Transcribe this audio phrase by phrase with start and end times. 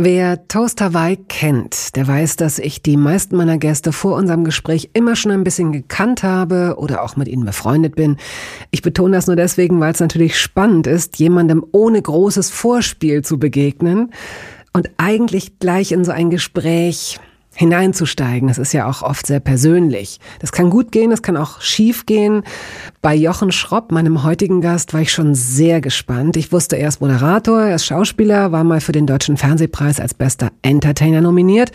[0.00, 4.90] Wer Toast Hawaii kennt, der weiß, dass ich die meisten meiner Gäste vor unserem Gespräch
[4.92, 8.16] immer schon ein bisschen gekannt habe oder auch mit ihnen befreundet bin.
[8.70, 13.40] Ich betone das nur deswegen, weil es natürlich spannend ist, jemandem ohne großes Vorspiel zu
[13.40, 14.12] begegnen
[14.72, 17.18] und eigentlich gleich in so ein Gespräch
[17.58, 18.46] hineinzusteigen.
[18.46, 20.20] Das ist ja auch oft sehr persönlich.
[20.38, 22.44] Das kann gut gehen, das kann auch schief gehen.
[23.02, 26.36] Bei Jochen Schropp, meinem heutigen Gast, war ich schon sehr gespannt.
[26.36, 30.14] Ich wusste, er ist Moderator, er ist Schauspieler, war mal für den Deutschen Fernsehpreis als
[30.14, 31.72] bester Entertainer nominiert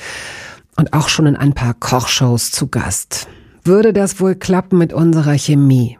[0.77, 3.27] und auch schon in ein paar Kochshows zu Gast.
[3.65, 5.97] Würde das wohl klappen mit unserer Chemie?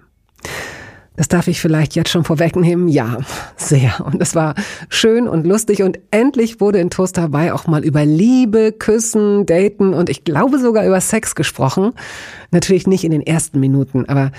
[1.16, 2.88] Das darf ich vielleicht jetzt schon vorwegnehmen.
[2.88, 3.20] Ja,
[3.56, 4.04] sehr.
[4.04, 4.56] Und es war
[4.90, 9.94] schön und lustig und endlich wurde in Toast dabei auch mal über Liebe, Küssen, Daten
[9.94, 11.94] und ich glaube sogar über Sex gesprochen.
[12.50, 14.32] Natürlich nicht in den ersten Minuten, aber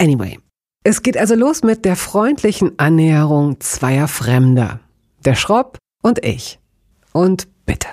[0.00, 0.38] anyway.
[0.82, 4.80] Es geht also los mit der freundlichen Annäherung zweier Fremder.
[5.26, 6.58] Der Schropp und ich.
[7.12, 7.88] Und bitte.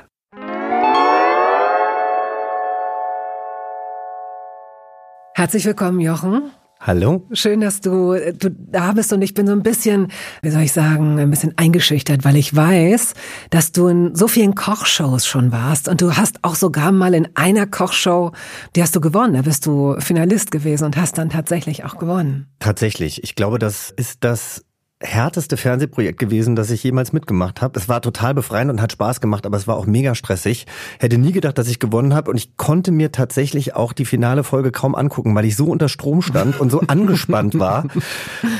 [5.33, 6.51] Herzlich willkommen, Jochen.
[6.87, 7.25] Hallo.
[7.31, 10.11] Schön, dass du, du da bist und ich bin so ein bisschen,
[10.43, 13.15] wie soll ich sagen, ein bisschen eingeschüchtert, weil ich weiß,
[13.49, 17.27] dass du in so vielen Kochshows schon warst und du hast auch sogar mal in
[17.33, 18.33] einer Kochshow,
[18.75, 22.53] die hast du gewonnen, da bist du Finalist gewesen und hast dann tatsächlich auch gewonnen.
[22.59, 23.23] Tatsächlich.
[23.23, 24.63] Ich glaube, das ist das
[25.03, 27.77] härteste Fernsehprojekt gewesen, das ich jemals mitgemacht habe.
[27.77, 30.65] Es war total befreiend und hat Spaß gemacht, aber es war auch mega stressig.
[30.99, 34.43] Hätte nie gedacht, dass ich gewonnen habe und ich konnte mir tatsächlich auch die finale
[34.43, 37.85] Folge kaum angucken, weil ich so unter Strom stand und so angespannt war.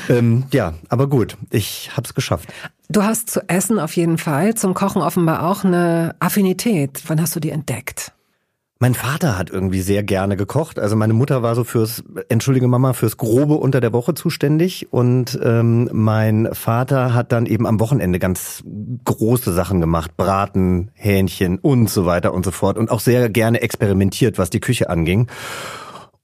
[0.09, 2.49] Ähm, ja, aber gut, ich habe es geschafft.
[2.89, 7.01] Du hast zu essen auf jeden Fall, zum Kochen offenbar auch eine Affinität.
[7.07, 8.14] Wann hast du die entdeckt?
[8.79, 10.79] Mein Vater hat irgendwie sehr gerne gekocht.
[10.79, 14.91] Also meine Mutter war so fürs, entschuldige Mama, fürs Grobe unter der Woche zuständig.
[14.91, 18.63] Und ähm, mein Vater hat dann eben am Wochenende ganz
[19.05, 20.17] große Sachen gemacht.
[20.17, 22.77] Braten, Hähnchen und so weiter und so fort.
[22.77, 25.27] Und auch sehr gerne experimentiert, was die Küche anging.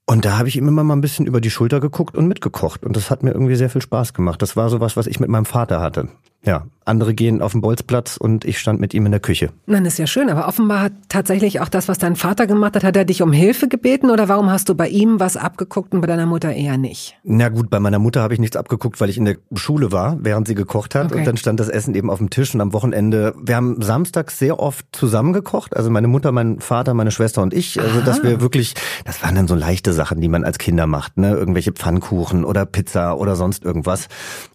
[0.05, 2.83] Und da habe ich ihm immer mal ein bisschen über die Schulter geguckt und mitgekocht.
[2.83, 4.41] Und das hat mir irgendwie sehr viel Spaß gemacht.
[4.41, 6.09] Das war so was, was ich mit meinem Vater hatte.
[6.43, 9.51] Ja, andere gehen auf den Bolzplatz und ich stand mit ihm in der Küche.
[9.67, 12.83] Nein, ist ja schön, aber offenbar hat tatsächlich auch das, was dein Vater gemacht hat,
[12.83, 16.01] hat er dich um Hilfe gebeten oder warum hast du bei ihm was abgeguckt und
[16.01, 17.15] bei deiner Mutter eher nicht?
[17.23, 20.17] Na gut, bei meiner Mutter habe ich nichts abgeguckt, weil ich in der Schule war,
[20.21, 21.19] während sie gekocht hat okay.
[21.19, 24.39] und dann stand das Essen eben auf dem Tisch und am Wochenende, wir haben samstags
[24.39, 28.05] sehr oft zusammen gekocht, also meine Mutter, mein Vater, meine Schwester und ich, also Aha.
[28.05, 28.73] dass wir wirklich,
[29.05, 32.65] das waren dann so leichte Sachen, die man als Kinder macht, ne, irgendwelche Pfannkuchen oder
[32.65, 34.07] Pizza oder sonst irgendwas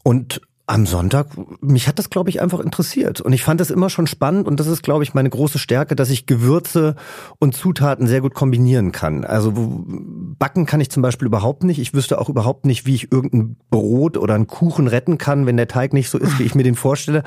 [0.03, 1.29] und am Sonntag,
[1.61, 3.21] mich hat das, glaube ich, einfach interessiert.
[3.21, 5.95] Und ich fand das immer schon spannend und das ist, glaube ich, meine große Stärke,
[5.95, 6.97] dass ich Gewürze
[7.39, 9.25] und Zutaten sehr gut kombinieren kann.
[9.25, 11.79] Also backen kann ich zum Beispiel überhaupt nicht.
[11.79, 15.57] Ich wüsste auch überhaupt nicht, wie ich irgendein Brot oder einen Kuchen retten kann, wenn
[15.57, 17.23] der Teig nicht so ist, wie ich mir den vorstelle.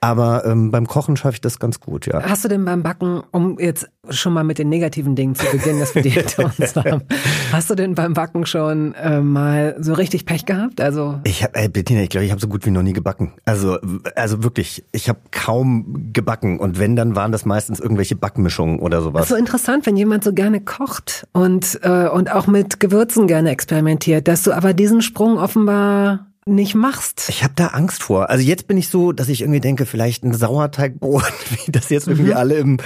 [0.00, 2.22] Aber ähm, beim Kochen schaffe ich das ganz gut, ja.
[2.22, 5.80] Hast du denn beim Backen, um jetzt schon mal mit den negativen Dingen zu beginnen,
[5.80, 7.02] dass wir die hinter uns haben,
[7.52, 10.82] hast du denn beim Backen schon äh, mal so richtig Pech gehabt?
[10.82, 12.92] Also ich habe, äh, Bettina, ich glaube, ich habe so gut wie noch noch nie
[12.92, 13.32] gebacken.
[13.44, 13.78] Also,
[14.16, 19.00] also wirklich, ich habe kaum gebacken und wenn, dann waren das meistens irgendwelche Backmischungen oder
[19.00, 19.22] sowas.
[19.22, 23.26] Das ist so interessant, wenn jemand so gerne kocht und, äh, und auch mit Gewürzen
[23.26, 27.28] gerne experimentiert, dass du aber diesen Sprung offenbar nicht machst.
[27.28, 28.28] Ich habe da Angst vor.
[28.28, 31.22] Also jetzt bin ich so, dass ich irgendwie denke, vielleicht ein Sauerteigbrot,
[31.66, 32.36] wie das jetzt irgendwie mhm.
[32.36, 32.78] alle im,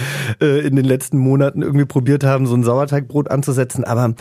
[0.43, 3.84] äh, in den letzten Monaten irgendwie probiert haben, so ein Sauerteigbrot anzusetzen.
[3.84, 4.15] Aber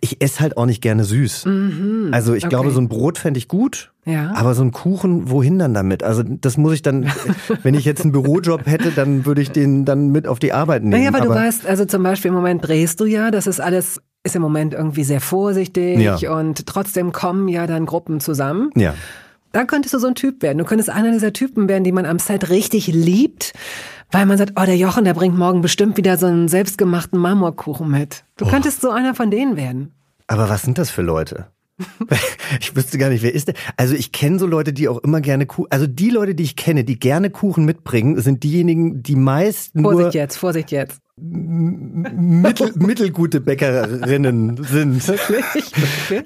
[0.00, 1.46] ich esse halt auch nicht gerne süß.
[1.46, 2.50] Mhm, also ich okay.
[2.50, 3.92] glaube, so ein Brot fände ich gut.
[4.04, 4.32] Ja.
[4.36, 6.02] Aber so ein Kuchen, wohin dann damit?
[6.02, 7.10] Also das muss ich dann,
[7.62, 10.82] wenn ich jetzt einen Bürojob hätte, dann würde ich den dann mit auf die Arbeit
[10.82, 10.92] nehmen.
[10.92, 13.60] Naja, aber, aber du weißt, also zum Beispiel im Moment drehst du ja, das ist
[13.60, 16.16] alles, ist im Moment irgendwie sehr vorsichtig ja.
[16.30, 18.70] und trotzdem kommen ja dann Gruppen zusammen.
[18.76, 18.94] Ja.
[19.56, 20.58] Da könntest du so ein Typ werden.
[20.58, 23.54] Du könntest einer dieser Typen werden, die man am Set richtig liebt,
[24.12, 27.90] weil man sagt, oh, der Jochen, der bringt morgen bestimmt wieder so einen selbstgemachten Marmorkuchen
[27.90, 28.24] mit.
[28.36, 28.48] Du oh.
[28.50, 29.94] könntest so einer von denen werden.
[30.26, 31.46] Aber was sind das für Leute?
[32.60, 33.54] ich wüsste gar nicht, wer ist der.
[33.76, 36.56] Also ich kenne so Leute, die auch immer gerne Kuchen, also die Leute, die ich
[36.56, 41.00] kenne, die gerne Kuchen mitbringen, sind diejenigen, die meist nur Vorsicht jetzt, Vorsicht jetzt.
[41.18, 45.06] Mittel, mittelgute Bäckerinnen sind.
[45.28, 45.72] Wirklich?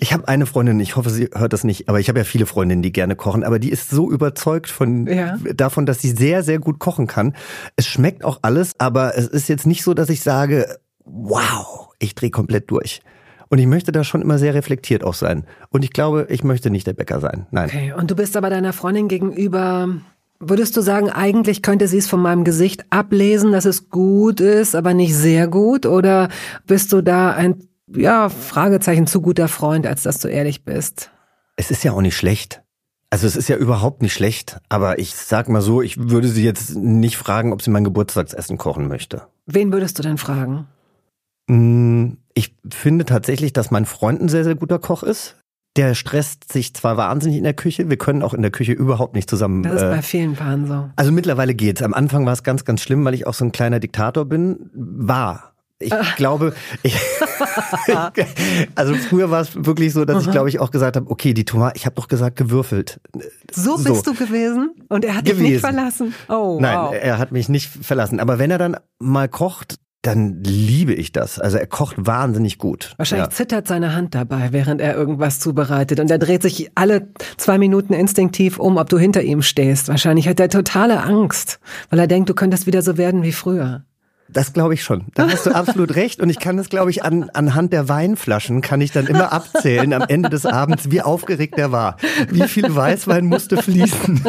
[0.01, 2.47] Ich habe eine Freundin, ich hoffe, sie hört das nicht, aber ich habe ja viele
[2.47, 5.37] Freundinnen, die gerne kochen, aber die ist so überzeugt von ja.
[5.55, 7.35] davon, dass sie sehr, sehr gut kochen kann.
[7.77, 12.15] Es schmeckt auch alles, aber es ist jetzt nicht so, dass ich sage, wow, ich
[12.15, 13.01] drehe komplett durch.
[13.51, 15.45] Und ich möchte da schon immer sehr reflektiert auch sein.
[15.69, 17.47] Und ich glaube, ich möchte nicht der Bäcker sein.
[17.51, 17.69] Nein.
[17.69, 19.89] Okay, und du bist aber deiner Freundin gegenüber
[20.43, 24.75] Würdest du sagen, eigentlich könnte sie es von meinem Gesicht ablesen, dass es gut ist,
[24.75, 25.85] aber nicht sehr gut?
[25.85, 26.31] Oder
[26.67, 31.11] bist du da ein, ja, Fragezeichen zu guter Freund, als dass du ehrlich bist?
[31.57, 32.63] Es ist ja auch nicht schlecht.
[33.11, 36.45] Also es ist ja überhaupt nicht schlecht, aber ich sag mal so, ich würde sie
[36.45, 39.27] jetzt nicht fragen, ob sie mein Geburtstagsessen kochen möchte.
[39.45, 40.69] Wen würdest du denn fragen?
[42.41, 45.37] Ich finde tatsächlich, dass mein Freund ein sehr, sehr guter Koch ist.
[45.77, 49.15] Der stresst sich zwar wahnsinnig in der Küche, wir können auch in der Küche überhaupt
[49.15, 49.63] nicht zusammen.
[49.63, 50.89] Das ist äh, bei vielen Paaren so.
[50.97, 51.83] Also mittlerweile geht's.
[51.83, 54.71] Am Anfang war es ganz, ganz schlimm, weil ich auch so ein kleiner Diktator bin.
[54.73, 55.53] War.
[55.81, 56.97] Ich glaube, ich,
[58.75, 60.25] also früher war es wirklich so, dass Aha.
[60.25, 63.01] ich glaube ich auch gesagt habe, okay, die Tomaten, ich habe doch gesagt gewürfelt.
[63.53, 65.43] So, so bist du gewesen und er hat gewesen.
[65.43, 66.15] dich nicht verlassen.
[66.31, 66.95] Oh, Nein, wow.
[66.99, 68.19] er hat mich nicht verlassen.
[68.19, 71.39] Aber wenn er dann mal kocht, dann liebe ich das.
[71.39, 72.95] Also er kocht wahnsinnig gut.
[72.97, 73.31] Wahrscheinlich ja.
[73.31, 76.01] zittert seine Hand dabei, während er irgendwas zubereitet.
[76.01, 79.89] Und er dreht sich alle zwei Minuten instinktiv um, ob du hinter ihm stehst.
[79.89, 81.61] Wahrscheinlich hat er totale Angst,
[81.91, 83.85] weil er denkt, du könntest wieder so werden wie früher.
[84.33, 85.07] Das glaube ich schon.
[85.15, 86.21] Da hast du absolut recht.
[86.21, 89.93] Und ich kann das, glaube ich, an, anhand der Weinflaschen kann ich dann immer abzählen
[89.93, 91.97] am Ende des Abends, wie aufgeregt er war.
[92.31, 94.25] Wie viel Weißwein musste fließen.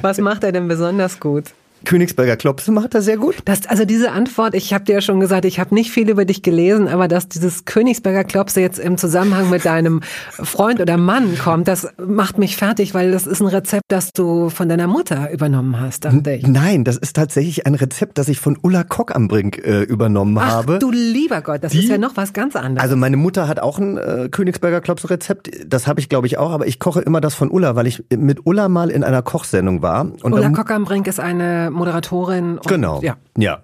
[0.00, 1.52] Was macht er denn besonders gut?
[1.84, 3.36] Königsberger Klopse macht er sehr gut.
[3.44, 6.24] Das, also diese Antwort, ich habe dir ja schon gesagt, ich habe nicht viel über
[6.24, 10.00] dich gelesen, aber dass dieses Königsberger Klopse jetzt im Zusammenhang mit deinem
[10.30, 14.50] Freund oder Mann kommt, das macht mich fertig, weil das ist ein Rezept, das du
[14.50, 16.46] von deiner Mutter übernommen hast, dachte ich.
[16.46, 20.38] Nein, das ist tatsächlich ein Rezept, das ich von Ulla Kock am Brink äh, übernommen
[20.38, 20.78] Ach, habe.
[20.78, 22.82] du lieber Gott, das Die, ist ja noch was ganz anderes.
[22.82, 26.38] Also meine Mutter hat auch ein äh, Königsberger Klopse Rezept, das habe ich glaube ich
[26.38, 29.22] auch, aber ich koche immer das von Ulla, weil ich mit Ulla mal in einer
[29.22, 30.02] Kochsendung war.
[30.22, 32.58] Und Ulla Kock am Brink ist eine Moderatorin.
[32.58, 33.00] Und, genau.
[33.02, 33.16] Ja.
[33.36, 33.60] ja.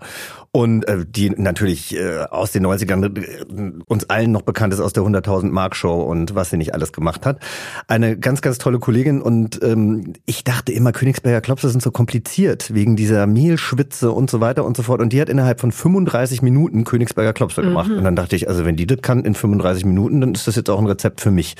[0.50, 4.94] Und äh, die natürlich äh, aus den 90ern äh, uns allen noch bekannt ist aus
[4.94, 7.38] der 100.000 Mark Show und was sie nicht alles gemacht hat.
[7.86, 12.72] Eine ganz, ganz tolle Kollegin und ähm, ich dachte immer, Königsberger Klopse sind so kompliziert
[12.72, 15.02] wegen dieser Mehlschwitze und so weiter und so fort.
[15.02, 17.90] Und die hat innerhalb von 35 Minuten Königsberger Klopse gemacht.
[17.90, 17.98] Mhm.
[17.98, 20.56] Und dann dachte ich, also wenn die das kann in 35 Minuten, dann ist das
[20.56, 21.56] jetzt auch ein Rezept für mich.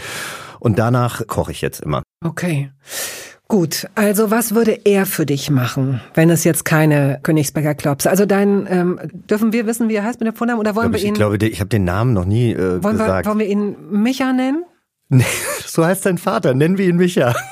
[0.61, 2.03] Und danach koche ich jetzt immer.
[2.25, 2.71] Okay.
[3.51, 8.11] Gut, also was würde er für dich machen, wenn es jetzt keine Königsberger Klopse?
[8.11, 11.01] Also dein, ähm, dürfen wir wissen, wie er heißt mit dem Vornamen oder wollen ich
[11.01, 11.15] wir ihn?
[11.15, 13.25] Ich glaube, ich habe den Namen noch nie äh, wollen gesagt.
[13.25, 14.65] Wir, wollen wir ihn Micha nennen?
[15.11, 15.25] Nee,
[15.65, 16.53] so heißt sein Vater.
[16.53, 17.35] Nennen wir ihn Micha.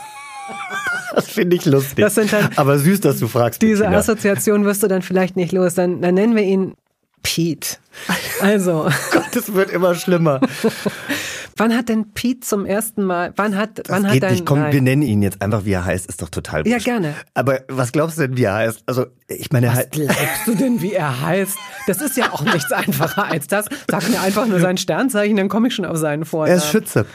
[1.15, 2.05] Das finde ich lustig.
[2.05, 3.63] Das sind dann Aber süß, dass du fragst.
[3.63, 4.01] Diese Bettina.
[4.01, 5.73] Assoziation wirst du dann vielleicht nicht los.
[5.73, 6.75] Dann, dann nennen wir ihn
[7.23, 7.79] Pete.
[8.43, 8.91] Also.
[9.13, 10.43] Gott, es wird immer schlimmer.
[11.57, 14.47] Wann hat denn Pete zum ersten Mal, wann hat, das wann geht hat dein, nicht.
[14.47, 14.73] Komm, nein.
[14.73, 16.71] wir nennen ihn jetzt einfach, wie er heißt, ist doch total wurscht.
[16.71, 17.15] Ja, gerne.
[17.35, 18.83] Aber was glaubst du denn, wie er heißt?
[18.87, 21.57] Also, ich meine, was glaubst du denn, wie er heißt?
[21.87, 23.67] Das ist ja auch nichts einfacher als das.
[23.91, 26.59] Sag mir einfach nur sein Sternzeichen, dann komme ich schon auf seinen Vornamen.
[26.59, 27.07] Er ist Schütze.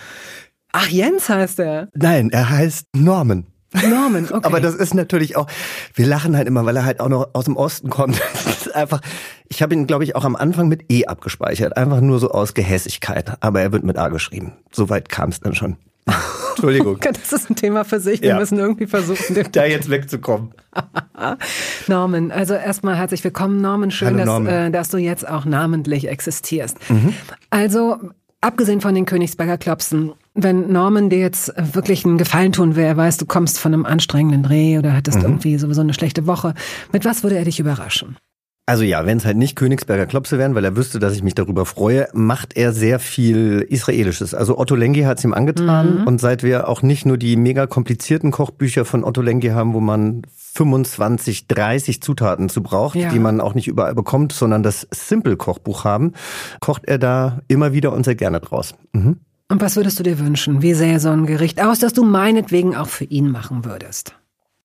[0.71, 1.89] Ach, Jens heißt er.
[1.93, 3.45] Nein, er heißt Norman.
[3.73, 4.41] Norman, okay.
[4.43, 5.47] Aber das ist natürlich auch,
[5.93, 8.21] wir lachen halt immer, weil er halt auch noch aus dem Osten kommt.
[8.51, 9.01] Das ist einfach,
[9.49, 11.77] ich habe ihn, glaube ich, auch am Anfang mit E abgespeichert.
[11.77, 13.37] Einfach nur so aus Gehässigkeit.
[13.39, 14.53] Aber er wird mit A geschrieben.
[14.71, 15.77] Soweit kam es dann schon.
[16.51, 16.99] Entschuldigung.
[17.01, 18.21] das ist ein Thema für sich.
[18.21, 18.39] Wir ja.
[18.39, 20.53] müssen irgendwie versuchen, da jetzt wegzukommen.
[21.87, 23.91] Norman, also erstmal herzlich willkommen, Norman.
[23.91, 24.45] Schön, Hallo, Norman.
[24.45, 26.77] Dass, äh, dass du jetzt auch namentlich existierst.
[26.89, 27.13] Mhm.
[27.49, 27.97] Also,
[28.41, 32.97] abgesehen von den Königsberger Klopsen, wenn Norman dir jetzt wirklich einen Gefallen tun will, er
[32.97, 35.25] weiß, du kommst von einem anstrengenden Dreh oder hattest mhm.
[35.25, 36.53] irgendwie sowieso eine schlechte Woche,
[36.91, 38.17] mit was würde er dich überraschen?
[38.67, 41.35] Also ja, wenn es halt nicht Königsberger Klopse wären, weil er wüsste, dass ich mich
[41.35, 44.33] darüber freue, macht er sehr viel Israelisches.
[44.33, 46.07] Also Otto Lengi hat es ihm angetan mhm.
[46.07, 49.81] und seit wir auch nicht nur die mega komplizierten Kochbücher von Otto Lengi haben, wo
[49.81, 50.21] man
[50.53, 53.09] 25, 30 Zutaten zu braucht, ja.
[53.09, 56.13] die man auch nicht überall bekommt, sondern das Simple-Kochbuch haben,
[56.59, 58.75] kocht er da immer wieder und sehr gerne draus.
[58.93, 59.17] Mhm.
[59.51, 60.61] Und was würdest du dir wünschen?
[60.61, 64.15] Wie sähe so ein Gericht aus, das du meinetwegen auch für ihn machen würdest?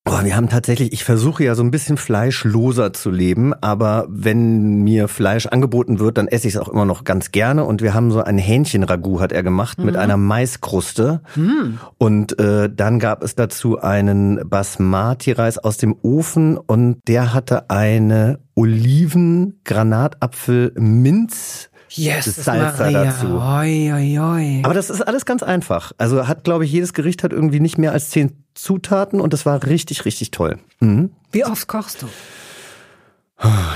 [0.05, 4.83] Oh, wir haben tatsächlich, ich versuche ja so ein bisschen fleischloser zu leben, aber wenn
[4.83, 7.65] mir Fleisch angeboten wird, dann esse ich es auch immer noch ganz gerne.
[7.65, 9.87] Und wir haben so ein Hähnchenragout, hat er gemacht, mhm.
[9.87, 11.21] mit einer Maiskruste.
[11.35, 11.79] Mhm.
[11.97, 18.39] Und äh, dann gab es dazu einen Basmati-Reis aus dem Ofen und der hatte eine
[18.55, 21.66] Oliven, Granatapfel, Minz.
[21.89, 23.03] Yes, Salsa Maria.
[23.05, 23.27] dazu.
[23.27, 24.61] Oi, oi, oi.
[24.63, 25.91] Aber das ist alles ganz einfach.
[25.97, 29.45] Also hat, glaube ich, jedes Gericht hat irgendwie nicht mehr als zehn Zutaten und das
[29.45, 30.57] war richtig, richtig toll.
[30.79, 31.11] Mhm.
[31.31, 32.07] Wie oft kochst du?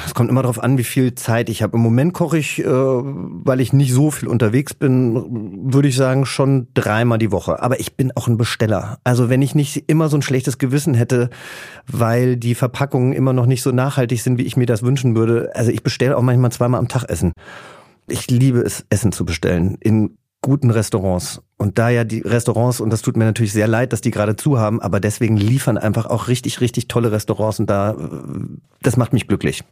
[0.07, 1.77] Es kommt immer darauf an, wie viel Zeit ich habe.
[1.77, 6.25] Im Moment koche ich, äh, weil ich nicht so viel unterwegs bin, würde ich sagen,
[6.25, 7.61] schon dreimal die Woche.
[7.61, 8.97] Aber ich bin auch ein Besteller.
[9.03, 11.29] Also wenn ich nicht immer so ein schlechtes Gewissen hätte,
[11.85, 15.51] weil die Verpackungen immer noch nicht so nachhaltig sind, wie ich mir das wünschen würde.
[15.53, 17.31] Also ich bestelle auch manchmal zweimal am Tag Essen.
[18.11, 21.41] Ich liebe es, Essen zu bestellen in guten Restaurants.
[21.57, 24.35] Und da ja die Restaurants, und das tut mir natürlich sehr leid, dass die gerade
[24.35, 27.95] zu haben, aber deswegen liefern einfach auch richtig, richtig tolle Restaurants und da,
[28.81, 29.63] das macht mich glücklich.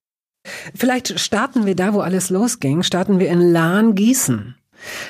[0.75, 4.55] Vielleicht starten wir da, wo alles losging, starten wir in Lahn-Gießen.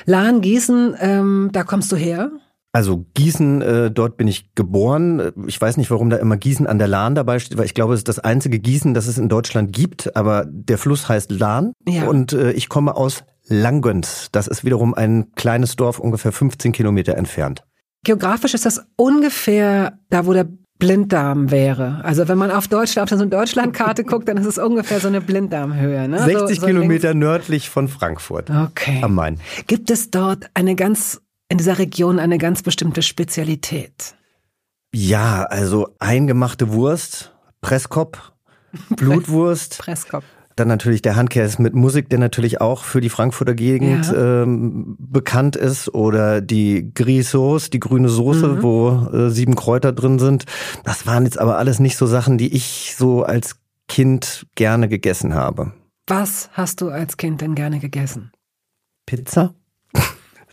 [0.06, 2.32] Lahn-Gießen, ähm, da kommst du her?
[2.72, 5.32] Also Gießen, äh, dort bin ich geboren.
[5.46, 7.94] Ich weiß nicht, warum da immer Gießen an der Lahn dabei steht, weil ich glaube,
[7.94, 10.16] es ist das einzige Gießen, das es in Deutschland gibt.
[10.16, 12.06] Aber der Fluss heißt Lahn ja.
[12.06, 14.28] und äh, ich komme aus Langöns.
[14.30, 17.64] Das ist wiederum ein kleines Dorf, ungefähr 15 Kilometer entfernt.
[18.04, 20.46] Geografisch ist das ungefähr da, wo der
[20.78, 22.00] Blinddarm wäre.
[22.04, 25.08] Also wenn man auf Deutschland, auf so eine Deutschlandkarte guckt, dann ist es ungefähr so
[25.08, 26.08] eine Blinddarmhöhe.
[26.08, 26.18] Ne?
[26.18, 28.50] 60 so, so Kilometer nördlich von Frankfurt.
[28.50, 29.00] Okay.
[29.02, 29.38] Am Main.
[29.66, 34.14] Gibt es dort eine ganz, in dieser Region eine ganz bestimmte Spezialität?
[34.94, 38.32] Ja, also eingemachte Wurst, Presskopf,
[38.96, 39.78] Blutwurst.
[39.78, 40.24] Presskopf.
[40.56, 44.42] Dann natürlich der Handkäse mit Musik, der natürlich auch für die Frankfurter Gegend ja.
[44.42, 45.94] ähm, bekannt ist.
[45.94, 48.62] Oder die Grisauce, die grüne Soße, mhm.
[48.62, 50.44] wo äh, sieben Kräuter drin sind.
[50.84, 53.56] Das waren jetzt aber alles nicht so Sachen, die ich so als
[53.88, 55.72] Kind gerne gegessen habe.
[56.06, 58.32] Was hast du als Kind denn gerne gegessen?
[59.06, 59.54] Pizza.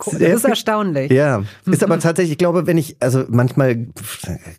[0.04, 1.10] Das ist erstaunlich.
[1.10, 3.88] Ja, ist aber tatsächlich, ich glaube, wenn ich, also manchmal,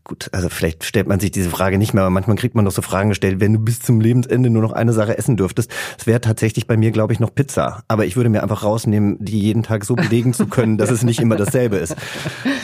[0.04, 2.72] gut, also vielleicht stellt man sich diese Frage nicht mehr, aber manchmal kriegt man doch
[2.72, 5.72] so Fragen gestellt, wenn du bis zum Lebensende nur noch eine Sache essen dürftest.
[5.98, 7.84] Es wäre tatsächlich bei mir, glaube ich, noch Pizza.
[7.88, 11.04] Aber ich würde mir einfach rausnehmen, die jeden Tag so belegen zu können, dass es
[11.04, 11.96] nicht immer dasselbe ist.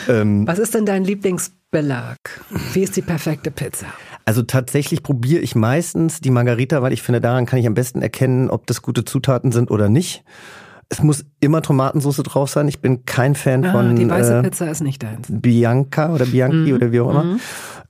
[0.07, 2.17] Ähm, Was ist denn dein Lieblingsbelag?
[2.73, 3.87] Wie ist die perfekte Pizza?
[4.25, 8.01] Also tatsächlich probiere ich meistens die Margarita, weil ich finde, daran kann ich am besten
[8.01, 10.23] erkennen, ob das gute Zutaten sind oder nicht.
[10.89, 12.67] Es muss immer Tomatensauce drauf sein.
[12.67, 13.95] Ich bin kein Fan ah, von.
[13.95, 15.27] Die weiße äh, Pizza ist nicht deins.
[15.29, 16.75] Bianca oder Bianchi mm.
[16.75, 17.23] oder wie auch immer.
[17.23, 17.39] Mm.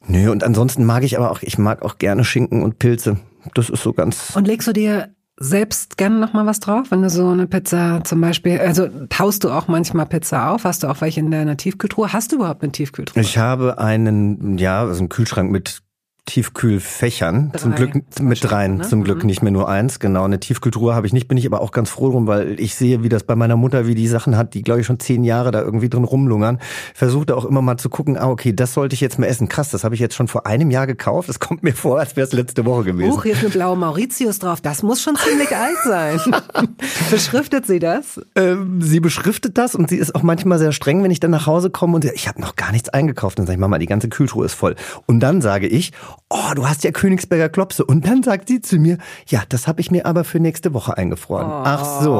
[0.08, 3.18] Nö, und ansonsten mag ich aber auch, ich mag auch gerne Schinken und Pilze.
[3.54, 4.36] Das ist so ganz.
[4.36, 8.02] Und legst du dir selbst gerne noch mal was drauf, wenn du so eine Pizza
[8.04, 10.64] zum Beispiel, also taust du auch manchmal Pizza auf?
[10.64, 12.14] Hast du auch welche in deiner Tiefkühltruhe?
[12.14, 13.22] Hast du überhaupt eine Tiefkühltruhe?
[13.22, 15.82] Ich habe einen, ja, also einen Kühlschrank mit
[16.26, 17.52] Tiefkühlfächern.
[17.52, 18.88] Drei, zum Glück mit dreien, ne?
[18.88, 19.28] zum Glück mhm.
[19.28, 20.00] nicht mehr nur eins.
[20.00, 22.74] Genau, eine Tiefkühltruhe habe ich nicht, bin ich aber auch ganz froh drum, weil ich
[22.76, 25.24] sehe, wie das bei meiner Mutter, wie die Sachen hat, die glaube ich schon zehn
[25.24, 26.60] Jahre da irgendwie drin rumlungern.
[26.96, 29.50] Versuchte auch immer mal zu gucken, ah okay, das sollte ich jetzt mal essen.
[29.50, 31.30] Krass, das habe ich jetzt schon vor einem Jahr gekauft.
[31.30, 33.12] Das kommt mir vor, als wäre es letzte Woche gewesen.
[33.12, 34.62] Huch, hier ist eine blaue Mauritius drauf.
[34.62, 36.20] Das muss schon ziemlich alt sein.
[37.12, 38.20] Beschriftet sie das?
[38.36, 41.46] Ähm, sie beschriftet das und sie ist auch manchmal sehr streng, wenn ich dann nach
[41.46, 43.38] Hause komme und ich habe noch gar nichts eingekauft.
[43.38, 44.76] Dann sage ich, Mama, die ganze Kühltruhe ist voll.
[45.06, 45.92] Und dann sage ich,
[46.30, 47.86] oh, du hast ja Königsberger Klopse.
[47.86, 50.98] Und dann sagt sie zu mir, ja, das habe ich mir aber für nächste Woche
[50.98, 51.48] eingefroren.
[51.48, 51.64] Oh.
[51.66, 52.16] Ach so,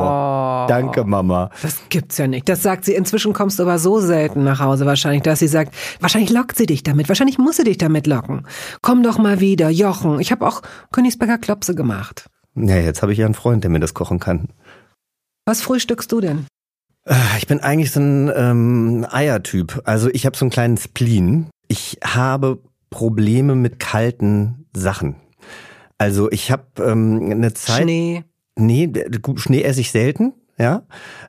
[0.68, 1.50] danke Mama.
[1.62, 2.48] Das gibt's ja nicht.
[2.50, 2.94] Das sagt sie.
[2.94, 6.66] Inzwischen kommst du aber so selten nach Hause wahrscheinlich, dass sie sagt, wahrscheinlich lockt sie
[6.66, 7.10] dich damit.
[7.10, 8.48] Wahrscheinlich muss sie dich damit locken.
[8.82, 10.20] Komm doch mal wieder, Jochen.
[10.20, 10.62] Ich habe auch
[10.92, 12.28] Königsberger Klopse gemacht.
[12.56, 14.50] Ja, jetzt habe ich ja einen Freund, der mir das kochen kann.
[15.46, 16.46] Was frühstückst du denn?
[17.06, 19.82] Äh, ich bin eigentlich so ein ähm, Eiertyp.
[19.86, 21.50] Also ich habe so einen kleinen Spleen.
[21.68, 22.60] Ich habe
[22.96, 25.18] Probleme mit kalten Sachen.
[25.98, 27.84] Also ich habe ähm, eine Zeit.
[27.84, 28.24] Schnee.
[28.58, 28.90] Nee,
[29.36, 30.32] Schnee esse ich selten.
[30.58, 30.84] Ja,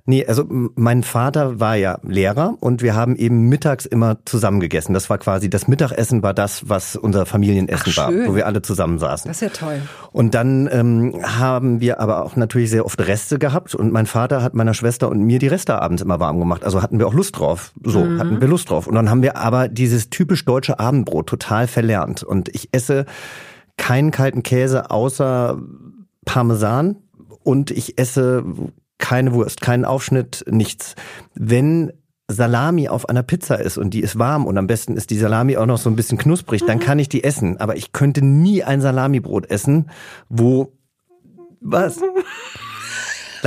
[0.04, 4.94] nee, also mein Vater war ja Lehrer und wir haben eben mittags immer zusammen gegessen.
[4.94, 8.62] Das war quasi das Mittagessen war das, was unser Familienessen Ach, war, wo wir alle
[8.62, 9.28] zusammen saßen.
[9.28, 9.82] Das ist ja toll.
[10.12, 14.44] Und dann ähm, haben wir aber auch natürlich sehr oft Reste gehabt und mein Vater
[14.44, 16.62] hat meiner Schwester und mir die Reste abends immer warm gemacht.
[16.62, 17.72] Also hatten wir auch Lust drauf.
[17.82, 18.20] So mhm.
[18.20, 18.86] hatten wir Lust drauf.
[18.86, 22.22] Und dann haben wir aber dieses typisch deutsche Abendbrot total verlernt.
[22.22, 23.06] Und ich esse
[23.76, 25.60] keinen kalten Käse außer
[26.24, 26.96] Parmesan
[27.42, 28.44] und ich esse
[28.98, 30.94] keine Wurst, keinen Aufschnitt, nichts.
[31.34, 31.92] Wenn
[32.28, 35.56] Salami auf einer Pizza ist und die ist warm und am besten ist die Salami
[35.56, 36.66] auch noch so ein bisschen knusprig, mhm.
[36.66, 37.58] dann kann ich die essen.
[37.58, 39.90] Aber ich könnte nie ein Salamibrot essen,
[40.28, 40.72] wo
[41.60, 42.00] was?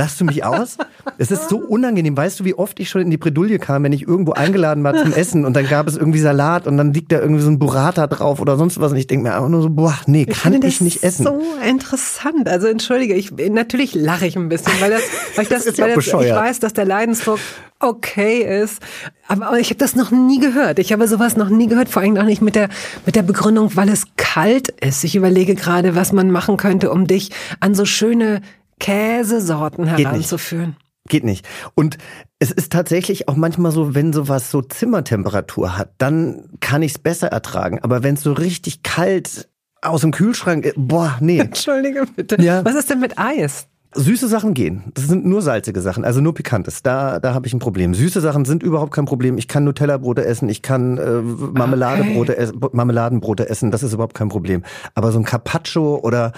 [0.00, 0.78] Lachst du mich aus?
[1.18, 2.16] Es ist so unangenehm.
[2.16, 4.94] Weißt du, wie oft ich schon in die Bredouille kam, wenn ich irgendwo eingeladen war
[4.94, 7.58] zum Essen und dann gab es irgendwie Salat und dann liegt da irgendwie so ein
[7.58, 10.40] Burrata drauf oder sonst was und ich denke mir einfach nur so, boah, nee, ich
[10.40, 11.24] kann ich nicht essen.
[11.24, 12.48] So interessant.
[12.48, 15.02] Also entschuldige, ich natürlich lache ich ein bisschen, weil das,
[15.34, 17.38] weil ich das, das weil das, ich weiß, dass der Leidensdruck
[17.78, 18.82] okay ist.
[19.28, 20.78] Aber, aber ich habe das noch nie gehört.
[20.78, 22.70] Ich habe sowas noch nie gehört, vor allem auch nicht mit der,
[23.04, 25.04] mit der Begründung, weil es kalt ist.
[25.04, 27.30] Ich überlege gerade, was man machen könnte, um dich
[27.60, 28.40] an so schöne
[28.80, 30.76] Käsesorten heranzuführen.
[31.08, 31.46] Geht nicht.
[31.74, 31.98] Und
[32.38, 36.98] es ist tatsächlich auch manchmal so, wenn sowas so Zimmertemperatur hat, dann kann ich es
[36.98, 37.78] besser ertragen.
[37.82, 39.48] Aber wenn es so richtig kalt
[39.82, 41.38] aus dem Kühlschrank, boah, nee.
[41.40, 42.40] Entschuldige bitte.
[42.42, 42.64] Ja.
[42.64, 43.66] Was ist denn mit Eis?
[43.92, 44.84] Süße Sachen gehen.
[44.94, 46.82] Das sind nur salzige Sachen, also nur pikantes.
[46.82, 47.92] Da, da habe ich ein Problem.
[47.92, 49.36] Süße Sachen sind überhaupt kein Problem.
[49.36, 52.40] Ich kann Nutella-Brote essen, ich kann äh, Marmeladebrote okay.
[52.40, 53.72] essen, Marmeladenbrote essen.
[53.72, 54.62] Das ist überhaupt kein Problem.
[54.94, 56.32] Aber so ein Carpaccio oder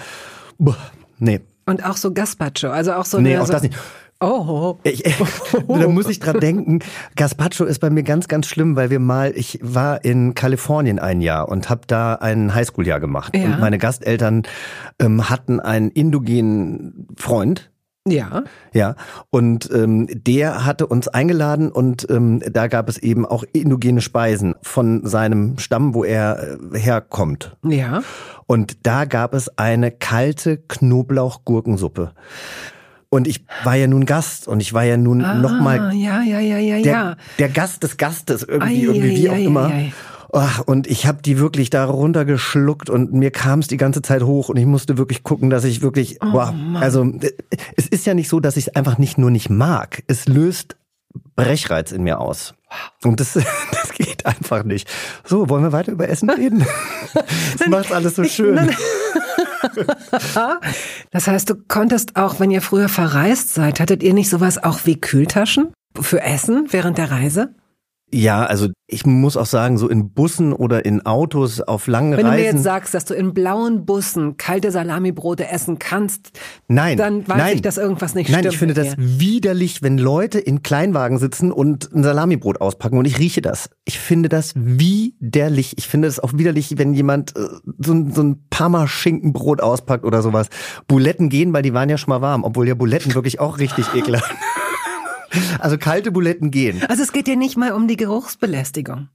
[0.57, 0.77] boah,
[1.19, 3.77] nee, und auch so Gazpacho, also auch so Nee, auch so das nicht.
[4.19, 4.77] Oh.
[4.83, 5.03] Ich,
[5.67, 6.79] da muss ich dran denken.
[7.15, 11.19] Gazpacho ist bei mir ganz, ganz schlimm, weil wir mal, ich war in Kalifornien ein
[11.19, 13.35] Jahr und habe da ein Highschool-Jahr gemacht.
[13.35, 13.45] Ja.
[13.45, 14.43] Und meine Gasteltern
[14.99, 17.71] ähm, hatten einen indogenen Freund,
[18.07, 18.43] ja.
[18.73, 18.95] Ja.
[19.29, 24.55] Und ähm, der hatte uns eingeladen und ähm, da gab es eben auch indogene Speisen
[24.61, 27.55] von seinem Stamm, wo er äh, herkommt.
[27.63, 28.03] Ja.
[28.45, 32.11] Und da gab es eine kalte Knoblauch-Gurkensuppe.
[33.07, 36.23] Und ich war ja nun Gast und ich war ja nun ah, noch mal ja,
[36.23, 37.15] ja, ja, ja, der, ja.
[37.37, 39.71] der Gast des Gastes irgendwie, ai, irgendwie wie ai, auch ai, immer.
[40.35, 44.23] Ach, und ich habe die wirklich da runtergeschluckt und mir kam es die ganze Zeit
[44.23, 47.07] hoch und ich musste wirklich gucken, dass ich wirklich, oh, boah, also
[47.75, 50.03] es ist ja nicht so, dass ich es einfach nicht nur nicht mag.
[50.07, 50.75] Es löst
[51.35, 52.55] Brechreiz in mir aus.
[53.03, 53.33] Und das,
[53.71, 54.89] das geht einfach nicht.
[55.23, 56.65] So, wollen wir weiter über Essen reden?
[57.59, 58.71] Das macht alles so schön.
[61.11, 64.79] Das heißt, du konntest auch, wenn ihr früher verreist seid, hattet ihr nicht sowas auch
[64.85, 67.53] wie Kühltaschen für Essen während der Reise?
[68.13, 72.25] Ja, also ich muss auch sagen, so in Bussen oder in Autos auf langen Reisen.
[72.25, 76.31] Wenn du mir jetzt sagst, dass du in blauen Bussen kalte Salamibrote essen kannst,
[76.67, 78.45] nein, dann weiß nein, ich, dass irgendwas nicht nein, stimmt.
[78.45, 83.05] Nein, ich finde das widerlich, wenn Leute in Kleinwagen sitzen und ein Salamibrot auspacken und
[83.05, 83.71] ich rieche das.
[83.83, 85.75] Ich finde das widerlich.
[85.79, 87.47] Ich finde es auch widerlich, wenn jemand äh,
[87.79, 90.49] so, ein, so ein Parma-Schinkenbrot auspackt oder sowas.
[90.87, 93.87] Buletten gehen, weil die waren ja schon mal warm, obwohl ja Buletten wirklich auch richtig
[93.95, 94.35] ekelhaft
[95.59, 96.81] also kalte Buletten gehen.
[96.87, 99.09] Also es geht dir nicht mal um die Geruchsbelästigung.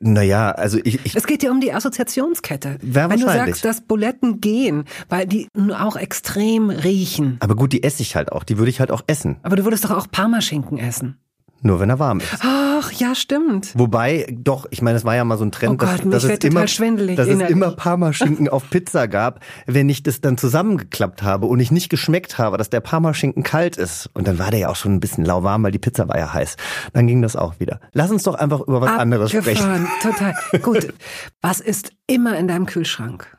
[0.00, 1.16] Naja, also ich, ich.
[1.16, 2.78] Es geht ja um die Assoziationskette.
[2.82, 7.36] Wenn du sagst, dass Buletten gehen, weil die auch extrem riechen.
[7.40, 8.44] Aber gut, die esse ich halt auch.
[8.44, 9.38] Die würde ich halt auch essen.
[9.42, 11.18] Aber du würdest doch auch Parmaschinken essen.
[11.60, 12.38] Nur wenn er warm ist.
[12.40, 13.72] Ach, ja, stimmt.
[13.76, 16.24] Wobei, doch, ich meine, es war ja mal so ein Trend, oh Gott, dass, dass,
[16.24, 21.46] es, immer, dass es immer Parmaschinken auf Pizza gab, wenn ich das dann zusammengeklappt habe
[21.46, 24.08] und ich nicht geschmeckt habe, dass der Parmaschinken kalt ist.
[24.14, 26.32] Und dann war der ja auch schon ein bisschen lauwarm, weil die Pizza war ja
[26.32, 26.56] heiß.
[26.92, 27.80] Dann ging das auch wieder.
[27.92, 29.88] Lass uns doch einfach über was Abgefahren, anderes sprechen.
[30.00, 30.34] Total.
[30.62, 30.94] Gut.
[31.42, 33.36] Was ist immer in deinem Kühlschrank?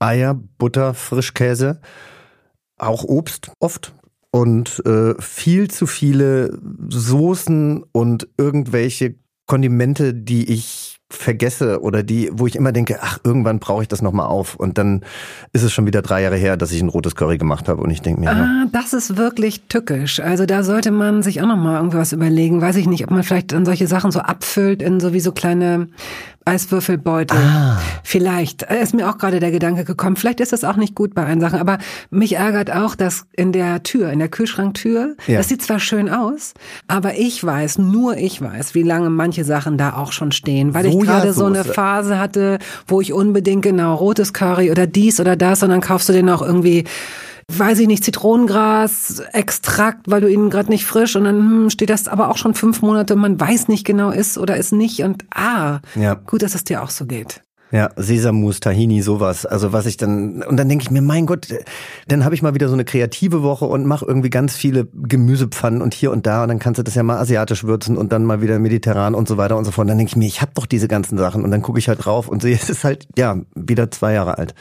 [0.00, 1.80] Eier, Butter, Frischkäse,
[2.78, 3.94] auch Obst oft
[4.34, 9.14] und äh, viel zu viele Soßen und irgendwelche
[9.46, 14.02] Kondimente, die ich vergesse oder die, wo ich immer denke, ach, irgendwann brauche ich das
[14.02, 14.56] nochmal auf.
[14.56, 15.02] Und dann
[15.52, 17.80] ist es schon wieder drei Jahre her, dass ich ein rotes Curry gemacht habe.
[17.80, 20.18] Und ich denke mir, ah, das ist wirklich tückisch.
[20.18, 22.60] Also da sollte man sich auch nochmal irgendwas überlegen.
[22.60, 25.86] Weiß ich nicht, ob man vielleicht dann solche Sachen so abfüllt in sowieso kleine
[26.44, 27.38] Eiswürfelbeutel.
[27.38, 27.78] Ah.
[28.02, 30.16] Vielleicht äh, ist mir auch gerade der Gedanke gekommen.
[30.16, 31.78] Vielleicht ist das auch nicht gut bei allen Sachen, aber
[32.10, 35.38] mich ärgert auch, dass in der Tür, in der Kühlschranktür, ja.
[35.38, 36.52] das sieht zwar schön aus,
[36.86, 40.86] aber ich weiß, nur ich weiß, wie lange manche Sachen da auch schon stehen, weil
[40.86, 45.36] ich gerade so eine Phase hatte, wo ich unbedingt genau rotes Curry oder dies oder
[45.36, 46.84] das und dann kaufst du den auch irgendwie
[47.48, 51.90] weiß ich nicht, Zitronengras, Extrakt, weil du ihn gerade nicht frisch und dann hm, steht
[51.90, 55.02] das aber auch schon fünf Monate und man weiß nicht genau ist oder ist nicht
[55.02, 56.14] und ah, ja.
[56.14, 57.42] gut, dass es dir auch so geht.
[57.74, 59.46] Ja, Sesammus, Tahini, sowas.
[59.46, 61.48] Also was ich dann und dann denke ich mir, mein Gott,
[62.06, 65.82] dann habe ich mal wieder so eine kreative Woche und mache irgendwie ganz viele Gemüsepfannen
[65.82, 68.24] und hier und da und dann kannst du das ja mal asiatisch würzen und dann
[68.24, 69.86] mal wieder mediterran und so weiter und so fort.
[69.86, 71.88] Und dann denke ich mir, ich habe doch diese ganzen Sachen und dann gucke ich
[71.88, 74.54] halt drauf und sehe, es ist halt ja wieder zwei Jahre alt.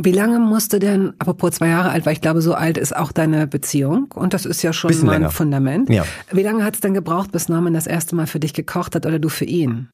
[0.00, 3.10] Wie lange musste denn, apropos zwei Jahre alt, weil ich glaube, so alt ist auch
[3.10, 5.32] deine Beziehung und das ist ja schon Bisschen mal ein länger.
[5.32, 5.90] Fundament.
[5.90, 6.04] Ja.
[6.30, 9.06] Wie lange hat es denn gebraucht, bis Norman das erste Mal für dich gekocht hat
[9.06, 9.88] oder du für ihn?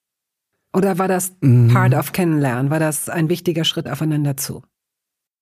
[0.74, 1.72] Oder war das mhm.
[1.72, 2.70] Part of Kennenlernen?
[2.70, 4.62] War das ein wichtiger Schritt aufeinander zu?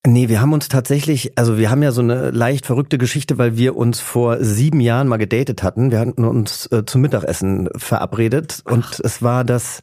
[0.05, 3.57] Nee, wir haben uns tatsächlich, also wir haben ja so eine leicht verrückte Geschichte, weil
[3.57, 5.91] wir uns vor sieben Jahren mal gedatet hatten.
[5.91, 8.73] Wir hatten uns äh, zum Mittagessen verabredet Ach.
[8.73, 9.81] und es war das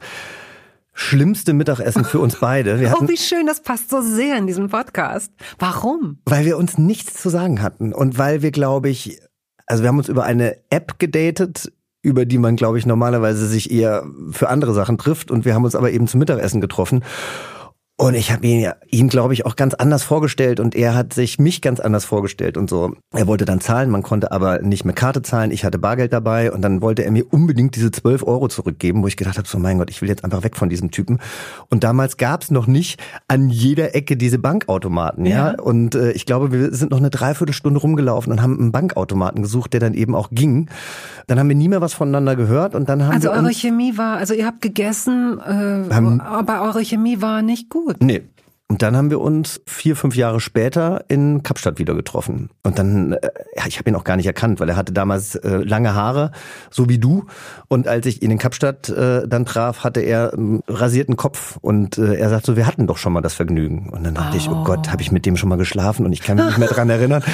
[1.00, 2.78] schlimmste Mittagessen für uns beide.
[2.78, 5.32] Wir hatten, oh, wie schön, das passt so sehr in diesem Podcast.
[5.58, 6.18] Warum?
[6.26, 9.18] Weil wir uns nichts zu sagen hatten und weil wir, glaube ich,
[9.66, 13.70] also wir haben uns über eine App gedatet, über die man, glaube ich, normalerweise sich
[13.70, 17.02] eher für andere Sachen trifft und wir haben uns aber eben zum Mittagessen getroffen.
[18.00, 21.38] Und ich habe ihn, ihn glaube ich, auch ganz anders vorgestellt und er hat sich
[21.38, 22.94] mich ganz anders vorgestellt und so.
[23.12, 25.50] Er wollte dann zahlen, man konnte aber nicht mit Karte zahlen.
[25.50, 29.06] Ich hatte Bargeld dabei und dann wollte er mir unbedingt diese 12 Euro zurückgeben, wo
[29.06, 31.18] ich gedacht habe, so mein Gott, ich will jetzt einfach weg von diesem Typen.
[31.68, 35.50] Und damals gab es noch nicht an jeder Ecke diese Bankautomaten, ja.
[35.50, 35.60] ja?
[35.60, 39.74] Und äh, ich glaube, wir sind noch eine Dreiviertelstunde rumgelaufen und haben einen Bankautomaten gesucht,
[39.74, 40.70] der dann eben auch ging.
[41.26, 43.98] Dann haben wir nie mehr was voneinander gehört und dann haben also wir eure Chemie
[43.98, 47.89] war, also ihr habt gegessen, äh, haben, aber eure Chemie war nicht gut.
[47.98, 48.22] Nee.
[48.70, 52.50] Und dann haben wir uns vier, fünf Jahre später in Kapstadt wieder getroffen.
[52.62, 53.18] Und dann, äh,
[53.56, 56.30] ja, ich habe ihn auch gar nicht erkannt, weil er hatte damals äh, lange Haare,
[56.70, 57.26] so wie du.
[57.66, 61.58] Und als ich ihn in Kapstadt äh, dann traf, hatte er einen rasierten Kopf.
[61.60, 63.90] Und äh, er sagt so, wir hatten doch schon mal das Vergnügen.
[63.90, 64.38] Und dann dachte oh.
[64.38, 66.06] ich, oh Gott, habe ich mit dem schon mal geschlafen?
[66.06, 67.24] Und ich kann mich nicht mehr dran erinnern.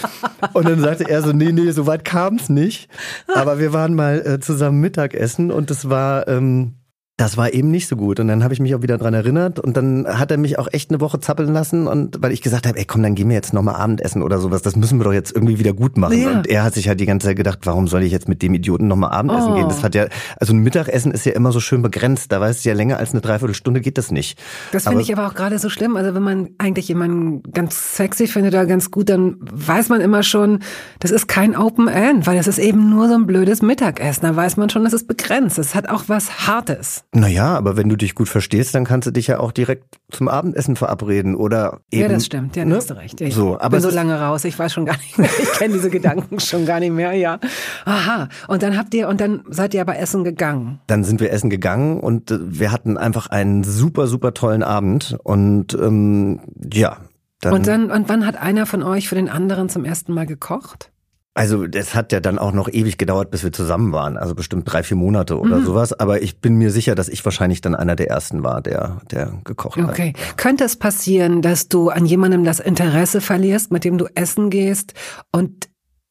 [0.54, 2.88] Und dann sagte er so, nee, nee, so weit kam's nicht.
[3.34, 6.26] Aber wir waren mal äh, zusammen Mittagessen und es war...
[6.26, 6.76] Ähm,
[7.18, 8.20] das war eben nicht so gut.
[8.20, 9.58] Und dann habe ich mich auch wieder dran erinnert.
[9.58, 11.86] Und dann hat er mich auch echt eine Woche zappeln lassen.
[11.86, 14.60] Und weil ich gesagt habe, ey komm, dann gehen wir jetzt nochmal Abendessen oder sowas.
[14.60, 16.20] Das müssen wir doch jetzt irgendwie wieder gut machen.
[16.20, 16.32] Ja.
[16.32, 18.52] Und er hat sich halt die ganze Zeit gedacht, warum soll ich jetzt mit dem
[18.52, 19.54] Idioten nochmal Abendessen oh.
[19.54, 19.68] gehen?
[19.68, 22.32] Das hat ja, also ein Mittagessen ist ja immer so schön begrenzt.
[22.32, 24.38] Da weißt du ja länger als eine Dreiviertelstunde geht das nicht.
[24.72, 25.96] Das finde ich aber auch gerade so schlimm.
[25.96, 30.22] Also wenn man eigentlich jemanden ganz sexy findet oder ganz gut, dann weiß man immer
[30.22, 30.58] schon,
[31.00, 34.26] das ist kein Open End, weil das ist eben nur so ein blödes Mittagessen.
[34.26, 35.58] Da weiß man schon, das ist begrenzt.
[35.58, 37.05] Es hat auch was Hartes.
[37.16, 40.28] Naja, aber wenn du dich gut verstehst, dann kannst du dich ja auch direkt zum
[40.28, 42.02] Abendessen verabreden oder eben.
[42.02, 42.76] Ja, das stimmt, ja, ne?
[42.76, 43.18] hast du recht.
[43.22, 45.30] Ich so, aber bin so lange raus, ich weiß schon gar nicht mehr.
[45.38, 47.38] Ich kenne diese Gedanken schon gar nicht mehr, ja.
[47.86, 48.28] Aha.
[48.48, 50.78] Und dann habt ihr, und dann seid ihr aber essen gegangen.
[50.88, 55.16] Dann sind wir essen gegangen und äh, wir hatten einfach einen super, super tollen Abend
[55.22, 56.98] und ähm, ja.
[57.40, 60.26] Dann und dann, und wann hat einer von euch für den anderen zum ersten Mal
[60.26, 60.90] gekocht?
[61.36, 64.16] Also das hat ja dann auch noch ewig gedauert, bis wir zusammen waren.
[64.16, 65.66] Also bestimmt drei, vier Monate oder mhm.
[65.66, 65.92] sowas.
[65.92, 69.34] Aber ich bin mir sicher, dass ich wahrscheinlich dann einer der ersten war, der, der
[69.44, 69.82] gekocht okay.
[69.86, 69.90] hat.
[69.90, 70.12] Okay.
[70.38, 74.94] Könnte es passieren, dass du an jemandem das Interesse verlierst, mit dem du essen gehst
[75.30, 75.68] und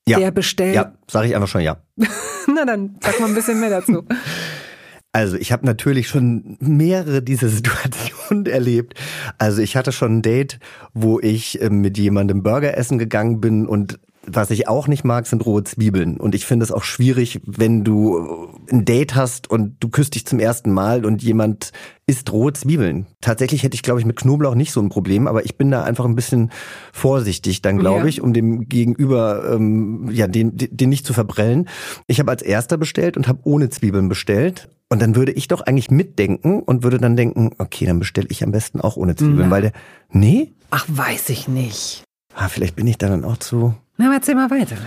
[0.07, 0.19] ja.
[0.19, 0.75] der bestellt?
[0.75, 1.77] Ja, sage ich einfach schon ja.
[2.47, 4.05] Na dann, sag mal ein bisschen mehr dazu.
[5.11, 8.95] Also ich habe natürlich schon mehrere dieser Situationen erlebt.
[9.38, 10.59] Also ich hatte schon ein Date,
[10.93, 15.27] wo ich äh, mit jemandem Burger essen gegangen bin und was ich auch nicht mag,
[15.27, 16.17] sind rohe Zwiebeln.
[16.17, 20.25] Und ich finde es auch schwierig, wenn du ein Date hast und du küsst dich
[20.25, 21.71] zum ersten Mal und jemand
[22.07, 23.07] isst rohe Zwiebeln.
[23.21, 25.83] Tatsächlich hätte ich, glaube ich, mit Knoblauch nicht so ein Problem, aber ich bin da
[25.83, 26.51] einfach ein bisschen
[26.93, 28.05] vorsichtig dann, glaube ja.
[28.05, 31.67] ich, um dem Gegenüber, ähm, ja, den, den nicht zu verbrellen.
[32.07, 34.69] Ich habe als erster bestellt und habe ohne Zwiebeln bestellt.
[34.88, 38.43] Und dann würde ich doch eigentlich mitdenken und würde dann denken, okay, dann bestelle ich
[38.43, 39.49] am besten auch ohne Zwiebeln, ja.
[39.49, 39.71] weil der,
[40.11, 40.53] nee?
[40.69, 42.03] Ach, weiß ich nicht.
[42.35, 44.77] Ah, vielleicht bin ich da dann auch zu na, erzähl mal weiter.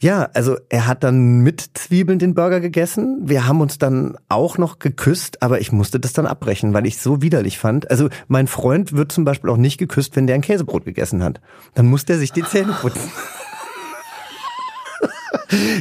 [0.00, 3.18] Ja, also er hat dann mit Zwiebeln den Burger gegessen.
[3.22, 6.94] Wir haben uns dann auch noch geküsst, aber ich musste das dann abbrechen, weil ich
[6.94, 7.90] es so widerlich fand.
[7.90, 11.40] Also mein Freund wird zum Beispiel auch nicht geküsst, wenn der ein Käsebrot gegessen hat.
[11.74, 13.10] Dann muss der sich die Zähne putzen.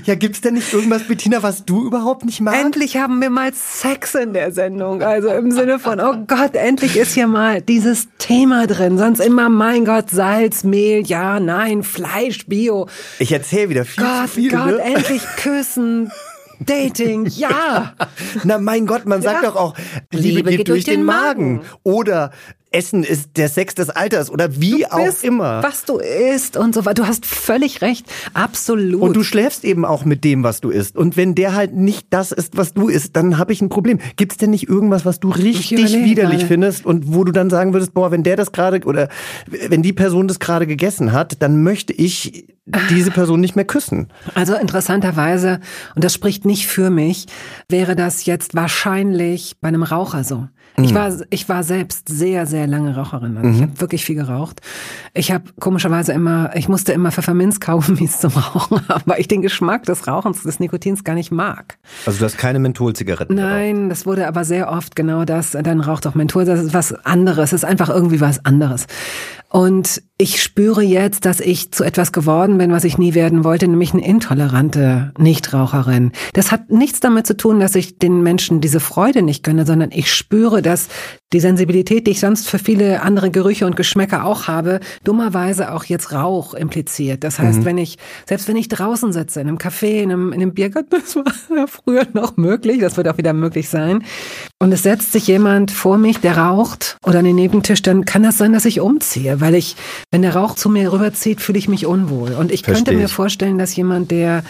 [0.06, 2.64] Ja, gibt's denn nicht irgendwas, Bettina, was du überhaupt nicht magst?
[2.64, 5.02] Endlich haben wir mal Sex in der Sendung.
[5.02, 8.98] Also im Sinne von, oh Gott, endlich ist hier mal dieses Thema drin.
[8.98, 12.88] Sonst immer, mein Gott, Salz, Mehl, ja, nein, Fleisch, Bio.
[13.20, 14.52] Ich erzähle wieder viel Gott, zu viel.
[14.52, 14.80] Gott, ne?
[14.80, 16.12] endlich küssen.
[16.60, 17.94] Dating, ja.
[18.44, 19.50] Na mein Gott, man sagt ja.
[19.50, 19.76] doch auch,
[20.12, 21.58] Liebe, Liebe geht, geht, durch, den, den Magen.
[21.58, 21.68] Magen.
[21.84, 22.32] Oder
[22.72, 25.64] Essen ist der Sex des Alters oder wie du auch immer.
[25.64, 27.04] Was du isst und so weiter.
[27.04, 28.06] Du hast völlig recht.
[28.34, 29.02] Absolut.
[29.02, 30.98] Und du schläfst eben auch mit dem, was du isst.
[30.98, 34.00] Und wenn der halt nicht das ist, was du isst, dann habe ich ein Problem.
[34.16, 36.46] Gibt es denn nicht irgendwas, was du richtig widerlich gerade.
[36.46, 39.08] findest und wo du dann sagen würdest, boah, wenn der das gerade oder
[39.70, 42.48] wenn die Person das gerade gegessen hat, dann möchte ich
[42.90, 44.08] diese Person nicht mehr küssen.
[44.34, 45.62] Also interessanterweise,
[45.96, 47.28] und das spricht nicht für mich,
[47.70, 50.48] wäre das jetzt wahrscheinlich bei einem Raucher so.
[50.80, 50.96] Ich mhm.
[50.96, 53.36] war, ich war selbst sehr, sehr lange Raucherin.
[53.38, 53.56] Also mhm.
[53.56, 54.62] Ich habe wirklich viel geraucht.
[55.16, 59.84] Ich habe komischerweise immer, ich musste immer Pfefferminzkaugummis zum Rauchen haben, weil ich den Geschmack
[59.84, 61.80] des Rauchens, des Nikotins gar nicht mag.
[62.06, 63.92] Also du hast keine Mentholzigaretten Nein, geraucht.
[63.92, 65.52] das wurde aber sehr oft genau das.
[65.52, 66.46] Dann raucht auch Menthol.
[66.46, 67.50] Das ist was anderes.
[67.50, 68.86] Das ist einfach irgendwie was anderes.
[69.50, 73.68] Und ich spüre jetzt, dass ich zu etwas geworden bin, was ich nie werden wollte,
[73.68, 76.12] nämlich eine intolerante Nichtraucherin.
[76.34, 79.92] Das hat nichts damit zu tun, dass ich den Menschen diese Freude nicht gönne, sondern
[79.92, 80.90] ich spüre, dass
[81.34, 85.84] die Sensibilität, die ich sonst für viele andere Gerüche und Geschmäcker auch habe, dummerweise auch
[85.84, 87.24] jetzt Rauch impliziert.
[87.24, 87.66] Das heißt, mhm.
[87.66, 90.90] wenn ich, selbst wenn ich draußen sitze, in einem Café, in einem, in einem Biergarten,
[91.02, 94.04] das war ja früher noch möglich, das wird auch wieder möglich sein,
[94.60, 98.24] und es setzt sich jemand vor mich, der raucht oder an den Nebentisch, dann kann
[98.24, 99.76] das sein, dass ich umziehe, weil ich,
[100.12, 102.34] wenn der Rauch zu mir rüberzieht, fühle ich mich unwohl.
[102.34, 104.44] Und ich Versteh könnte mir vorstellen, dass jemand, der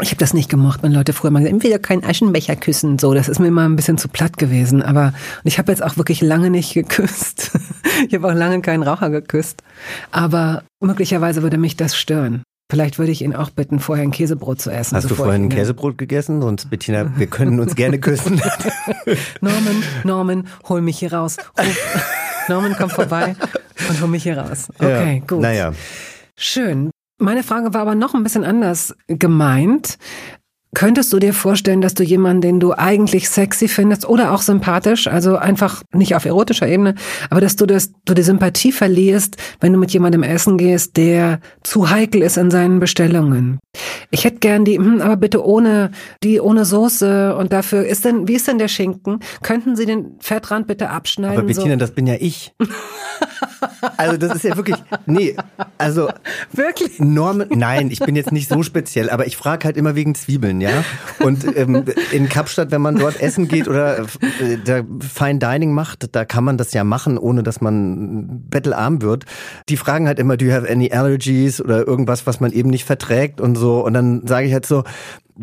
[0.00, 3.14] ich habe das nicht gemocht, wenn Leute früher mal gesagt, entweder keinen Aschenbecher küssen, so,
[3.14, 4.82] das ist mir immer ein bisschen zu platt gewesen.
[4.82, 5.12] Aber
[5.44, 7.50] ich habe jetzt auch wirklich lange nicht geküsst.
[8.08, 9.62] ich habe auch lange keinen Raucher geküsst.
[10.10, 12.42] Aber möglicherweise würde mich das stören.
[12.70, 14.94] Vielleicht würde ich ihn auch bitten, vorher ein Käsebrot zu essen.
[14.94, 16.42] Hast du vorher ein Käsebrot gegessen?
[16.42, 18.40] Sonst, Bettina, wir können uns gerne küssen.
[19.40, 21.38] Norman, Norman, hol mich hier raus.
[22.46, 23.34] Norman, komm vorbei
[23.88, 24.68] und hol mich hier raus.
[24.78, 25.40] Okay, ja, gut.
[25.40, 25.72] Naja.
[26.36, 26.90] Schön.
[27.18, 29.98] Meine Frage war aber noch ein bisschen anders gemeint.
[30.74, 35.08] Könntest du dir vorstellen, dass du jemanden, den du eigentlich sexy findest oder auch sympathisch,
[35.08, 36.94] also einfach nicht auf erotischer Ebene,
[37.30, 41.40] aber dass du das, du die Sympathie verlierst, wenn du mit jemandem essen gehst, der
[41.62, 43.58] zu heikel ist in seinen Bestellungen?
[44.10, 45.90] Ich hätte gern die, hm, aber bitte ohne,
[46.22, 49.20] die ohne Soße und dafür ist denn, wie ist denn der Schinken?
[49.42, 51.38] Könnten Sie den Fettrand bitte abschneiden?
[51.38, 51.76] Aber Bettina, so?
[51.76, 52.52] das bin ja ich.
[53.96, 54.76] Also das ist ja wirklich,
[55.06, 55.36] nee,
[55.76, 56.08] also
[56.52, 60.14] wirklich Norman, nein, ich bin jetzt nicht so speziell, aber ich frage halt immer wegen
[60.14, 60.84] Zwiebeln, ja.
[61.20, 64.04] Und ähm, in Kapstadt, wenn man dort essen geht oder äh,
[64.64, 69.24] da Fine Dining macht, da kann man das ja machen, ohne dass man bettelarm wird.
[69.68, 72.84] Die fragen halt immer, do you have any allergies oder irgendwas, was man eben nicht
[72.84, 73.84] verträgt und so.
[73.84, 74.84] Und dann sage ich halt so,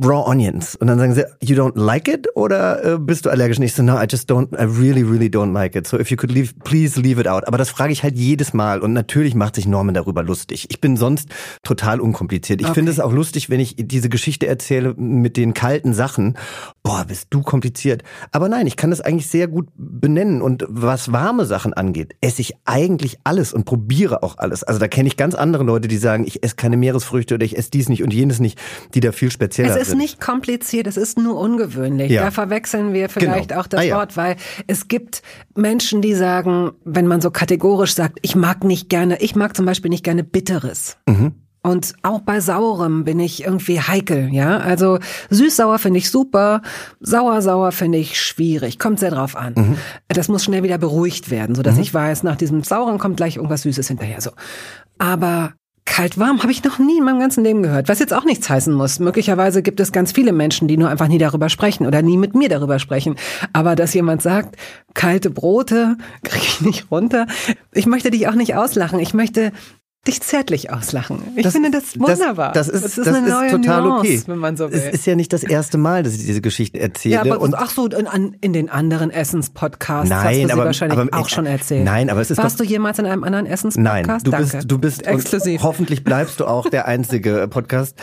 [0.02, 0.76] raw onions.
[0.76, 2.28] Und dann sagen sie, you don't like it?
[2.36, 3.58] Oder äh, bist du allergisch?
[3.58, 5.88] Und ich so, no, I just don't, I really, really don't like it.
[5.88, 7.48] So if you could leave, please leave it out.
[7.48, 8.82] Aber das frage ich halt jedes Mal.
[8.82, 10.68] Und natürlich macht sich Norman darüber lustig.
[10.70, 11.30] Ich bin sonst
[11.64, 12.62] total unkompliziert.
[12.62, 12.76] Ich okay.
[12.76, 16.38] finde es auch lustig, wenn ich diese Geschichte erzähle mit den kalten Sachen.
[16.84, 18.04] Boah, bist du kompliziert.
[18.32, 20.42] Aber nein, ich kann das eigentlich sehr gut benennen.
[20.42, 24.64] Und was warme Sachen angeht, esse ich eigentlich alles und probiere auch alles.
[24.64, 27.58] Also da kenne ich ganz andere Leute, die sagen, ich esse keine Meeresfrüchte oder ich
[27.58, 28.60] esse dies nicht und jenes nicht,
[28.94, 32.12] die da viel spezieller ist nicht kompliziert, es ist nur ungewöhnlich.
[32.12, 32.24] Ja.
[32.24, 33.62] Da verwechseln wir vielleicht genau.
[33.62, 33.98] auch das ah, ja.
[33.98, 34.36] Wort, weil
[34.67, 35.21] es gibt
[35.56, 39.65] Menschen, die sagen, wenn man so kategorisch sagt, ich mag nicht gerne, ich mag zum
[39.65, 40.98] Beispiel nicht gerne Bitteres.
[41.08, 41.34] Mhm.
[41.65, 44.60] Und auch bei Saurem bin ich irgendwie heikel, ja.
[44.60, 45.00] Also
[45.32, 46.62] süß-sauer finde ich super,
[47.00, 48.78] sauer-sauer finde ich schwierig.
[48.78, 49.54] Kommt sehr drauf an.
[49.56, 49.78] Mhm.
[50.08, 51.82] Das muss schnell wieder beruhigt werden, so dass mhm.
[51.82, 54.30] ich weiß, nach diesem Sauren kommt gleich irgendwas Süßes hinterher, so.
[55.00, 55.54] Aber
[55.86, 58.74] Kalt-warm habe ich noch nie in meinem ganzen Leben gehört, was jetzt auch nichts heißen
[58.74, 59.00] muss.
[59.00, 62.36] Möglicherweise gibt es ganz viele Menschen, die nur einfach nie darüber sprechen oder nie mit
[62.36, 63.15] mir darüber sprechen.
[63.54, 64.58] Aber dass jemand sagt,
[64.93, 67.28] kalte Brote kriege ich nicht runter.
[67.71, 69.00] Ich möchte dich auch nicht auslachen.
[69.00, 69.52] Ich möchte
[70.08, 71.20] dich zärtlich auslachen.
[71.36, 72.54] Ich das, finde das wunderbar.
[72.54, 74.22] Das, das ist, das ist, das ist total Nuance, okay.
[74.28, 74.78] Wenn man so will.
[74.78, 77.15] Es ist ja nicht das erste Mal, dass ich diese Geschichte erzähle.
[77.15, 80.65] Ja, aber und ach so, in, in den anderen Essenspodcasts nein, hast du aber, sie
[80.65, 81.86] wahrscheinlich aber, auch schon erzählt.
[81.86, 84.08] Nein, aber es ist Warst doch, du jemals in einem anderen Essenspodcast?
[84.08, 84.58] Nein, du Danke.
[84.58, 85.63] bist, du bist exklusiv.
[85.63, 87.98] Hoffentlich bleibst du auch der einzige Podcast.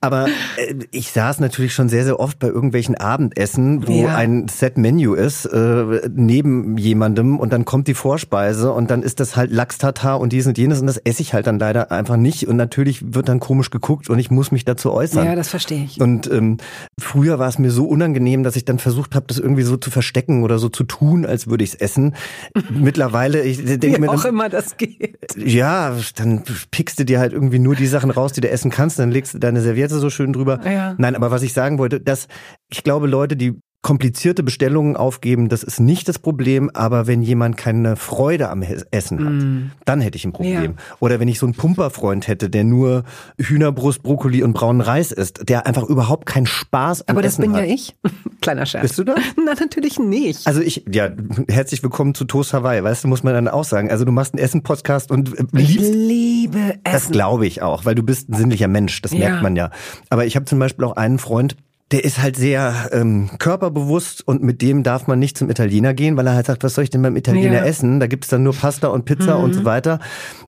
[0.00, 4.14] Aber äh, ich saß natürlich schon sehr, sehr oft bei irgendwelchen Abendessen, wo ja.
[4.14, 9.36] ein Set-Menü ist, äh, neben jemandem und dann kommt die Vorspeise und dann ist das
[9.36, 12.46] halt Lachs-Tatar und dies und jenes und das esse ich halt dann leider einfach nicht.
[12.46, 15.24] Und natürlich wird dann komisch geguckt und ich muss mich dazu äußern.
[15.24, 16.00] Ja, das verstehe ich.
[16.00, 16.58] Und ähm,
[17.00, 19.90] früher war es mir so unangenehm, dass ich dann versucht habe, das irgendwie so zu
[19.90, 22.14] verstecken oder so zu tun, als würde ich es essen.
[22.70, 24.10] Mittlerweile, ich denke Wie mir.
[24.10, 25.18] auch dann, immer das geht.
[25.36, 28.98] Ja, dann pickst du dir halt irgendwie nur die Sachen raus, die du essen kannst,
[28.98, 30.60] dann legst du deine Serviette so schön drüber.
[30.64, 30.94] Ja.
[30.98, 32.28] Nein, aber was ich sagen wollte, dass
[32.68, 37.56] ich glaube, Leute, die komplizierte Bestellungen aufgeben, das ist nicht das Problem, aber wenn jemand
[37.56, 39.70] keine Freude am Essen hat, mm.
[39.84, 40.74] dann hätte ich ein Problem.
[40.76, 40.96] Ja.
[40.98, 43.04] Oder wenn ich so einen Pumperfreund hätte, der nur
[43.40, 47.48] Hühnerbrust, Brokkoli und braunen Reis isst, der einfach überhaupt keinen Spaß am aber Essen hat.
[47.50, 47.96] Aber das bin ja ich.
[48.40, 48.82] Kleiner Scherz.
[48.82, 49.14] Bist du da?
[49.36, 50.44] Na, natürlich nicht.
[50.48, 51.10] Also ich, ja,
[51.48, 53.92] herzlich willkommen zu Toast Hawaii, weißt du, muss man dann auch sagen.
[53.92, 56.80] Also du machst einen Essen-Podcast und äh, liebst, ich liebe Essen.
[56.82, 59.20] Das glaube ich auch, weil du bist ein sinnlicher Mensch, das ja.
[59.20, 59.70] merkt man ja.
[60.10, 61.56] Aber ich habe zum Beispiel auch einen Freund,
[61.90, 66.16] der ist halt sehr ähm, körperbewusst und mit dem darf man nicht zum Italiener gehen,
[66.16, 67.64] weil er halt sagt, was soll ich denn beim Italiener ja.
[67.64, 67.98] essen?
[67.98, 69.44] Da gibt's dann nur Pasta und Pizza mhm.
[69.44, 69.98] und so weiter.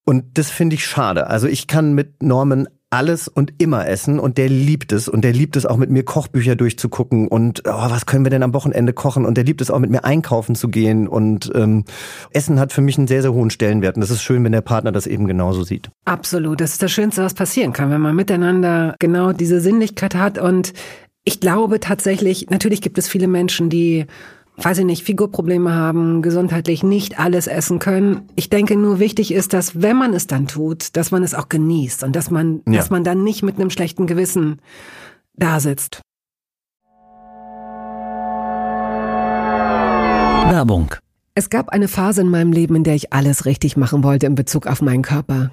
[0.04, 1.28] Und das finde ich schade.
[1.28, 5.32] Also ich kann mit Norman alles und immer essen und der liebt es und der
[5.32, 8.92] liebt es auch mit mir Kochbücher durchzugucken und oh, was können wir denn am Wochenende
[8.92, 11.84] kochen und der liebt es auch mit mir einkaufen zu gehen und ähm,
[12.32, 14.60] Essen hat für mich einen sehr sehr hohen Stellenwert und das ist schön, wenn der
[14.60, 15.88] Partner das eben genauso sieht.
[16.04, 20.38] Absolut, das ist das Schönste, was passieren kann, wenn man miteinander genau diese Sinnlichkeit hat
[20.38, 20.72] und
[21.24, 24.06] ich glaube tatsächlich, natürlich gibt es viele Menschen, die,
[24.56, 28.28] weiß ich nicht, Figurprobleme haben, gesundheitlich nicht alles essen können.
[28.36, 31.48] Ich denke nur wichtig ist, dass wenn man es dann tut, dass man es auch
[31.48, 32.78] genießt und dass man, ja.
[32.78, 34.60] dass man dann nicht mit einem schlechten Gewissen
[35.34, 36.00] da sitzt.
[40.50, 40.94] Werbung.
[41.34, 44.34] Es gab eine Phase in meinem Leben, in der ich alles richtig machen wollte in
[44.34, 45.52] Bezug auf meinen Körper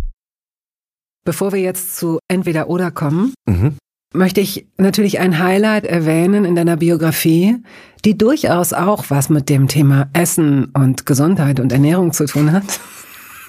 [1.23, 3.77] Bevor wir jetzt zu entweder oder kommen, mhm.
[4.13, 7.57] möchte ich natürlich ein Highlight erwähnen in deiner Biografie,
[8.03, 12.63] die durchaus auch was mit dem Thema Essen und Gesundheit und Ernährung zu tun hat.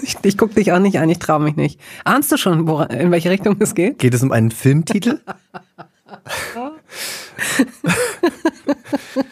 [0.05, 1.79] Ich, ich gucke dich auch nicht an, ich traue mich nicht.
[2.03, 4.01] Ahnst du schon, wo, in welche Richtung es geht?
[4.01, 5.21] Geht es um einen Filmtitel?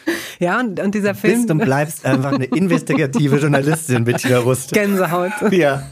[0.41, 1.35] ja, und, und dieser Film.
[1.35, 4.73] Bist und bleibst einfach eine investigative Journalistin, Bettina Rust.
[4.73, 5.31] Gänsehaut.
[5.51, 5.87] Ja.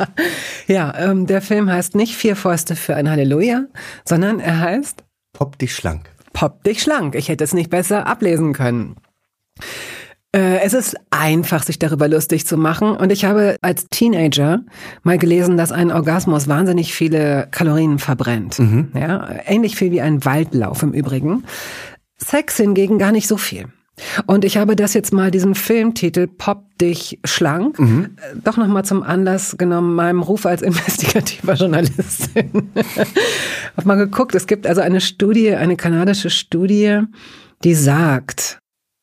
[0.68, 3.64] ja, ähm, der Film heißt nicht Vier Fäuste für ein Halleluja,
[4.04, 6.08] sondern er heißt Pop dich schlank.
[6.32, 7.16] Pop dich schlank.
[7.16, 8.94] Ich hätte es nicht besser ablesen können.
[10.32, 12.92] Äh, es ist einfach, sich darüber lustig zu machen.
[12.96, 14.60] Und ich habe als Teenager
[15.02, 18.60] mal gelesen, dass ein Orgasmus wahnsinnig viele Kalorien verbrennt.
[18.60, 18.92] Mhm.
[18.94, 21.42] Ja, ähnlich viel wie ein Waldlauf im Übrigen.
[22.18, 23.66] Sex hingegen gar nicht so viel.
[24.26, 28.16] Und ich habe das jetzt mal diesen Filmtitel Pop dich schlank mhm.
[28.16, 32.70] Äh, doch nochmal zum Anlass genommen, meinem Ruf als investigativer Journalistin.
[33.76, 37.00] Hab mal geguckt, es gibt also eine Studie, eine kanadische Studie,
[37.64, 38.58] die sagt,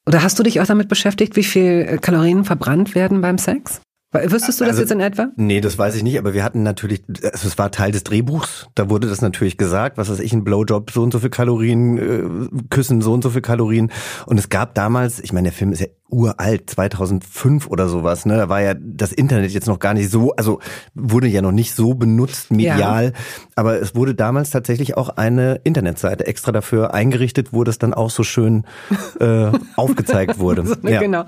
[0.07, 3.81] oder hast du dich auch damit beschäftigt, wie viel äh, Kalorien verbrannt werden beim Sex?
[4.23, 5.27] Wüsstest du das also, jetzt in etwa?
[5.35, 8.67] Nee, das weiß ich nicht, aber wir hatten natürlich, also es war Teil des Drehbuchs,
[8.75, 11.97] da wurde das natürlich gesagt, was weiß ich, ein Blowjob, so und so viel Kalorien,
[11.97, 13.91] äh, Küssen, so und so viel Kalorien.
[14.25, 18.37] Und es gab damals, ich meine, der Film ist ja uralt, 2005 oder sowas, ne?
[18.37, 20.59] Da war ja das Internet jetzt noch gar nicht so, also
[20.93, 23.11] wurde ja noch nicht so benutzt medial, ja.
[23.55, 28.09] aber es wurde damals tatsächlich auch eine Internetseite extra dafür eingerichtet, wo das dann auch
[28.09, 28.63] so schön
[29.19, 30.65] äh, aufgezeigt wurde.
[30.65, 31.01] so, ja.
[31.01, 31.23] Genau.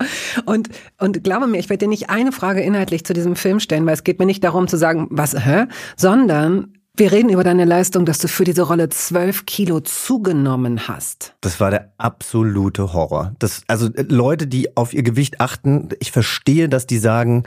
[0.46, 3.86] Und und glaube mir, ich werde dir nicht eine Frage inhaltlich zu diesem Film stellen,
[3.86, 5.66] weil es geht mir nicht darum zu sagen, was, hä,
[5.96, 11.34] sondern wir reden über deine Leistung, dass du für diese Rolle zwölf Kilo zugenommen hast.
[11.40, 13.34] Das war der absolute Horror.
[13.38, 17.44] Das, also äh, Leute, die auf ihr Gewicht achten, ich verstehe, dass die sagen,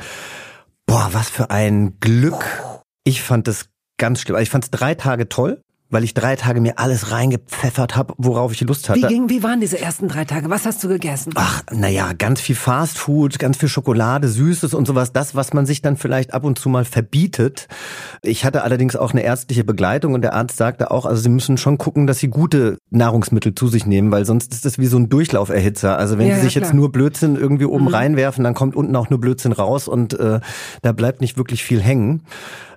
[0.86, 2.44] boah, was für ein Glück.
[3.04, 4.36] Ich fand das ganz schlimm.
[4.36, 5.62] Also ich fand es drei Tage toll
[5.94, 9.02] weil ich drei Tage mir alles reingepfeffert habe, worauf ich Lust hatte.
[9.02, 10.50] Wie, ging, wie waren diese ersten drei Tage?
[10.50, 11.34] Was hast du gegessen?
[11.36, 15.14] Ach, naja, ganz viel Fastfood, ganz viel Schokolade, Süßes und sowas.
[15.14, 17.68] Das, was man sich dann vielleicht ab und zu mal verbietet.
[18.24, 21.58] Ich hatte allerdings auch eine ärztliche Begleitung und der Arzt sagte auch, also sie müssen
[21.58, 24.98] schon gucken, dass sie gute Nahrungsmittel zu sich nehmen, weil sonst ist das wie so
[24.98, 25.98] ein Durchlauferhitzer.
[25.98, 27.94] Also wenn ja, sie sich ja, jetzt nur Blödsinn irgendwie oben mhm.
[27.94, 30.40] reinwerfen, dann kommt unten auch nur Blödsinn raus und äh,
[30.82, 32.24] da bleibt nicht wirklich viel hängen.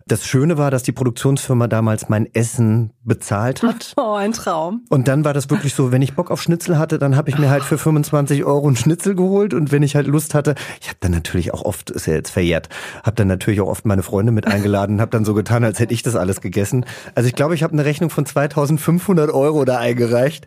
[0.08, 3.94] Das Schöne war, dass die Produktionsfirma damals mein Essen bezahlt hat.
[4.06, 4.84] Oh, ein Traum.
[4.88, 7.38] Und dann war das wirklich so, wenn ich Bock auf Schnitzel hatte, dann habe ich
[7.38, 10.88] mir halt für 25 Euro einen Schnitzel geholt und wenn ich halt Lust hatte, ich
[10.88, 12.68] habe dann natürlich auch oft, ist ja jetzt verjährt,
[13.02, 15.94] habe dann natürlich auch oft meine Freunde mit eingeladen, habe dann so getan, als hätte
[15.94, 16.84] ich das alles gegessen.
[17.14, 20.46] Also ich glaube, ich habe eine Rechnung von 2500 Euro da eingereicht.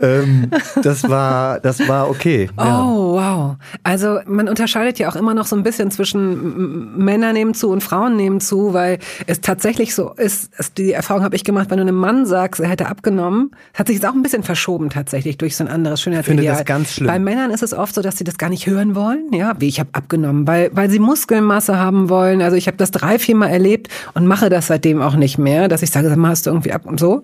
[0.00, 0.50] Ähm,
[0.82, 2.48] das war, das war okay.
[2.56, 2.82] Ja.
[2.82, 3.56] Oh, wow.
[3.82, 7.82] Also man unterscheidet ja auch immer noch so ein bisschen zwischen Männer nehmen zu und
[7.82, 8.85] Frauen nehmen zu, weil
[9.26, 12.68] es tatsächlich so ist, die Erfahrung habe ich gemacht, wenn du einem Mann sagst, er
[12.68, 16.38] hätte abgenommen, hat sich jetzt auch ein bisschen verschoben tatsächlich durch so ein anderes Schönheitsideal.
[16.38, 17.06] Ich finde das ganz schlimm.
[17.06, 19.68] Bei Männern ist es oft so, dass sie das gar nicht hören wollen, ja, wie
[19.68, 22.42] ich habe abgenommen, weil weil sie Muskelmasse haben wollen.
[22.42, 25.68] Also ich habe das drei, vier Mal erlebt und mache das seitdem auch nicht mehr,
[25.68, 27.22] dass ich sage, sag mal, hast du irgendwie ab und so.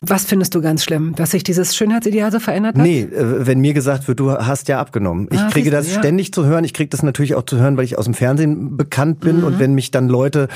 [0.00, 2.82] Was findest du ganz schlimm, dass sich dieses Schönheitsideal so verändert hat?
[2.82, 5.28] Nee, äh, wenn mir gesagt wird, du hast ja abgenommen.
[5.30, 5.98] Ich ah, kriege das ja.
[5.98, 6.64] ständig zu hören.
[6.64, 9.44] Ich kriege das natürlich auch zu hören, weil ich aus dem Fernsehen bekannt bin mhm.
[9.44, 10.48] und wenn mich dann Leute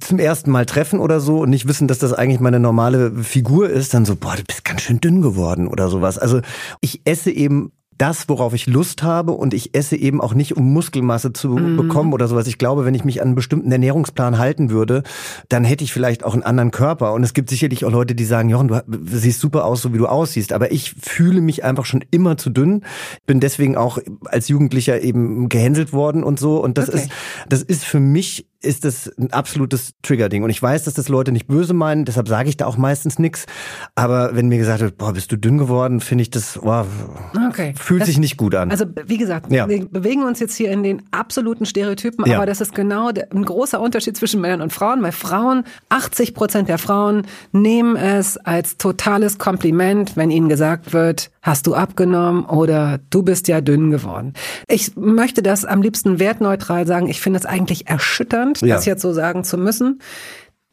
[0.00, 3.70] zum ersten Mal treffen oder so und nicht wissen, dass das eigentlich meine normale Figur
[3.70, 6.18] ist, dann so, boah, du bist ganz schön dünn geworden oder sowas.
[6.18, 6.40] Also
[6.80, 10.72] ich esse eben das, worauf ich Lust habe und ich esse eben auch nicht, um
[10.72, 11.76] Muskelmasse zu mm.
[11.76, 12.46] bekommen oder sowas.
[12.46, 15.02] Ich glaube, wenn ich mich an einen bestimmten Ernährungsplan halten würde,
[15.48, 17.12] dann hätte ich vielleicht auch einen anderen Körper.
[17.12, 19.98] Und es gibt sicherlich auch Leute, die sagen, Jochen, du siehst super aus, so wie
[19.98, 20.52] du aussiehst.
[20.52, 22.82] Aber ich fühle mich einfach schon immer zu dünn.
[23.26, 26.62] Bin deswegen auch als Jugendlicher eben gehänselt worden und so.
[26.62, 26.98] Und das okay.
[26.98, 27.10] ist,
[27.48, 30.42] das ist für mich ist das ein absolutes Triggerding.
[30.42, 33.18] Und ich weiß, dass das Leute nicht böse meinen, deshalb sage ich da auch meistens
[33.18, 33.46] nichts.
[33.94, 36.86] Aber wenn mir gesagt wird, boah, bist du dünn geworden, finde ich das, boah,
[37.48, 37.74] okay.
[37.76, 38.70] fühlt das, sich nicht gut an.
[38.70, 39.68] Also wie gesagt, ja.
[39.68, 42.36] wir bewegen uns jetzt hier in den absoluten Stereotypen, ja.
[42.36, 46.34] aber das ist genau der, ein großer Unterschied zwischen Männern und Frauen, weil Frauen, 80
[46.34, 52.46] Prozent der Frauen nehmen es als totales Kompliment, wenn ihnen gesagt wird, hast du abgenommen
[52.46, 54.32] oder du bist ja dünn geworden.
[54.66, 57.06] Ich möchte das am liebsten wertneutral sagen.
[57.06, 58.74] Ich finde es eigentlich erschütternd, ja.
[58.74, 60.00] das jetzt so sagen zu müssen.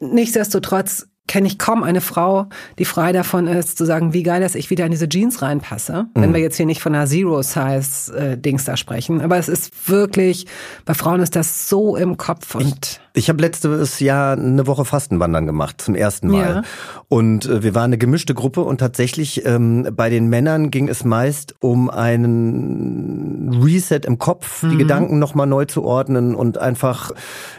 [0.00, 2.46] Nichtsdestotrotz kenne ich kaum eine Frau,
[2.78, 6.06] die frei davon ist, zu sagen, wie geil, dass ich wieder in diese Jeans reinpasse.
[6.14, 6.20] Mhm.
[6.20, 9.20] Wenn wir jetzt hier nicht von einer Zero-Size-Dings da sprechen.
[9.20, 10.46] Aber es ist wirklich,
[10.84, 15.46] bei Frauen ist das so im Kopf und ich habe letztes Jahr eine Woche Fastenwandern
[15.46, 16.54] gemacht, zum ersten Mal.
[16.56, 16.62] Ja.
[17.08, 21.04] Und äh, wir waren eine gemischte Gruppe und tatsächlich ähm, bei den Männern ging es
[21.04, 24.70] meist um einen Reset im Kopf, mhm.
[24.70, 27.12] die Gedanken nochmal neu zu ordnen und einfach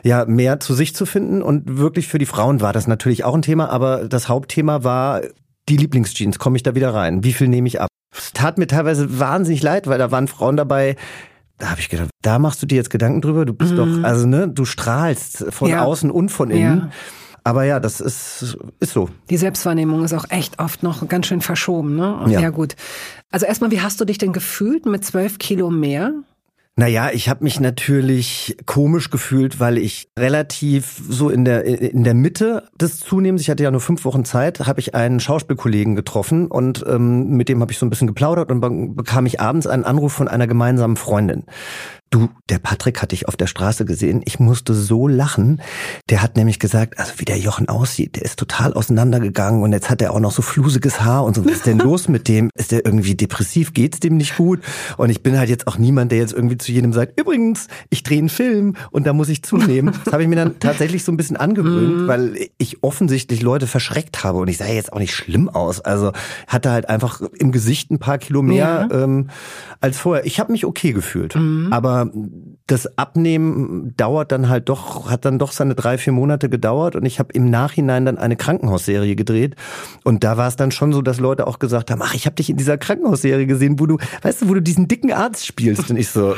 [0.03, 1.41] ja mehr zu sich zu finden.
[1.41, 5.21] Und wirklich für die Frauen war das natürlich auch ein Thema, aber das Hauptthema war
[5.69, 6.39] die Lieblingsjeans.
[6.39, 7.23] Komme ich da wieder rein?
[7.23, 7.87] Wie viel nehme ich ab?
[8.15, 10.95] Es tat mir teilweise wahnsinnig leid, weil da waren Frauen dabei,
[11.57, 13.45] da habe ich gedacht, da machst du dir jetzt Gedanken drüber.
[13.45, 13.77] Du bist mhm.
[13.77, 15.83] doch, also ne, du strahlst von ja.
[15.83, 16.79] außen und von innen.
[16.79, 16.89] Ja.
[17.45, 19.09] Aber ja, das ist, ist so.
[19.29, 22.21] Die Selbstwahrnehmung ist auch echt oft noch ganz schön verschoben, ne?
[22.27, 22.75] Ja, ja gut.
[23.31, 26.13] Also erstmal, wie hast du dich denn gefühlt mit zwölf Kilo mehr?
[26.75, 32.15] Naja, ich habe mich natürlich komisch gefühlt, weil ich relativ so in der in der
[32.15, 36.47] Mitte des Zunehmens, ich hatte ja nur fünf Wochen Zeit, habe ich einen Schauspielkollegen getroffen
[36.47, 39.83] und ähm, mit dem habe ich so ein bisschen geplaudert und bekam ich abends einen
[39.83, 41.43] Anruf von einer gemeinsamen Freundin.
[42.13, 44.21] Du, der Patrick hat dich auf der Straße gesehen.
[44.25, 45.63] Ich musste so lachen.
[46.11, 49.89] Der hat nämlich gesagt, also wie der Jochen aussieht, der ist total auseinandergegangen und jetzt
[49.89, 51.43] hat er auch noch so flusiges Haar und so.
[51.43, 52.51] Was ist denn los mit dem?
[52.53, 53.73] Ist der irgendwie depressiv?
[53.73, 54.59] Geht's dem nicht gut?
[54.97, 58.03] Und ich bin halt jetzt auch niemand, der jetzt irgendwie zu jedem sagt, übrigens, ich
[58.03, 59.95] drehe einen Film und da muss ich zunehmen.
[60.05, 62.07] Das habe ich mir dann tatsächlich so ein bisschen angewöhnt, mhm.
[62.07, 65.81] weil ich offensichtlich Leute verschreckt habe und ich sah jetzt auch nicht schlimm aus.
[65.81, 66.11] Also
[66.47, 69.03] hatte halt einfach im Gesicht ein paar Kilo mehr ja.
[69.03, 69.31] ähm,
[69.81, 70.27] als vorher.
[70.27, 71.69] Ich habe mich okay gefühlt, mhm.
[71.71, 72.02] aber
[72.67, 77.05] das Abnehmen dauert dann halt doch, hat dann doch seine drei, vier Monate gedauert und
[77.05, 79.55] ich habe im Nachhinein dann eine Krankenhausserie gedreht.
[80.03, 82.35] Und da war es dann schon so, dass Leute auch gesagt haben, ach, ich habe
[82.35, 85.89] dich in dieser Krankenhausserie gesehen, wo du, weißt du, wo du diesen dicken Arzt spielst.
[85.89, 86.35] Und ich so,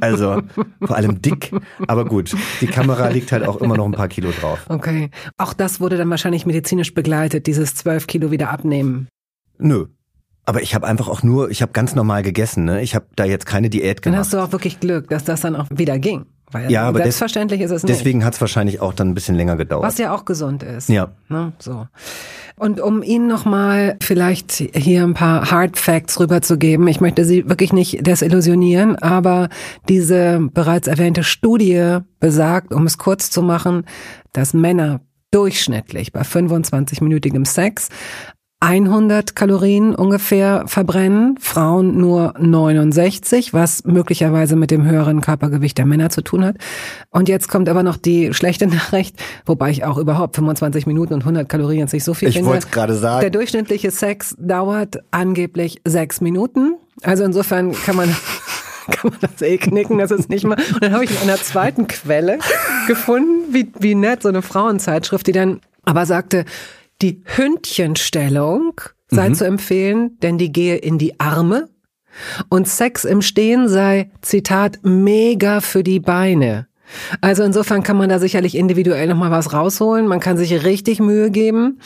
[0.00, 0.42] also
[0.82, 1.52] vor allem dick,
[1.86, 4.66] aber gut, die Kamera liegt halt auch immer noch ein paar Kilo drauf.
[4.68, 9.08] Okay, auch das wurde dann wahrscheinlich medizinisch begleitet, dieses zwölf Kilo wieder abnehmen.
[9.58, 9.86] Nö,
[10.44, 12.64] aber ich habe einfach auch nur, ich habe ganz normal gegessen.
[12.64, 12.82] Ne?
[12.82, 14.14] Ich habe da jetzt keine Diät gemacht.
[14.14, 16.26] Dann hast du auch wirklich Glück, dass das dann auch wieder ging.
[16.50, 17.98] Weil ja, aber selbstverständlich des, ist es nicht.
[17.98, 19.84] Deswegen hat es wahrscheinlich auch dann ein bisschen länger gedauert.
[19.84, 20.88] Was ja auch gesund ist.
[20.88, 21.12] Ja.
[21.28, 21.52] Ne?
[21.58, 21.86] So.
[22.56, 27.72] Und um Ihnen nochmal vielleicht hier ein paar Hard Facts rüberzugeben, ich möchte Sie wirklich
[27.72, 29.48] nicht desillusionieren, aber
[29.88, 33.86] diese bereits erwähnte Studie besagt, um es kurz zu machen,
[34.32, 37.88] dass Männer durchschnittlich bei 25-minütigem Sex
[38.62, 46.10] 100 Kalorien ungefähr verbrennen, Frauen nur 69, was möglicherweise mit dem höheren Körpergewicht der Männer
[46.10, 46.56] zu tun hat.
[47.10, 51.22] Und jetzt kommt aber noch die schlechte Nachricht, wobei ich auch überhaupt 25 Minuten und
[51.22, 52.50] 100 Kalorien jetzt nicht so viel ich finde.
[52.50, 53.22] Ich wollte gerade sagen.
[53.22, 56.76] Der durchschnittliche Sex dauert angeblich sechs Minuten.
[57.02, 58.14] Also insofern kann man
[58.92, 60.56] kann man das eh knicken, das ist nicht mal.
[60.74, 62.38] Und dann habe ich in einer zweiten Quelle
[62.86, 66.44] gefunden, wie, wie nett, so eine Frauenzeitschrift, die dann aber sagte,
[67.02, 69.34] die Hündchenstellung sei mhm.
[69.34, 71.68] zu empfehlen, denn die gehe in die Arme
[72.48, 76.66] und Sex im Stehen sei, Zitat, mega für die Beine.
[77.20, 80.06] Also insofern kann man da sicherlich individuell nochmal was rausholen.
[80.06, 81.80] Man kann sich richtig Mühe geben.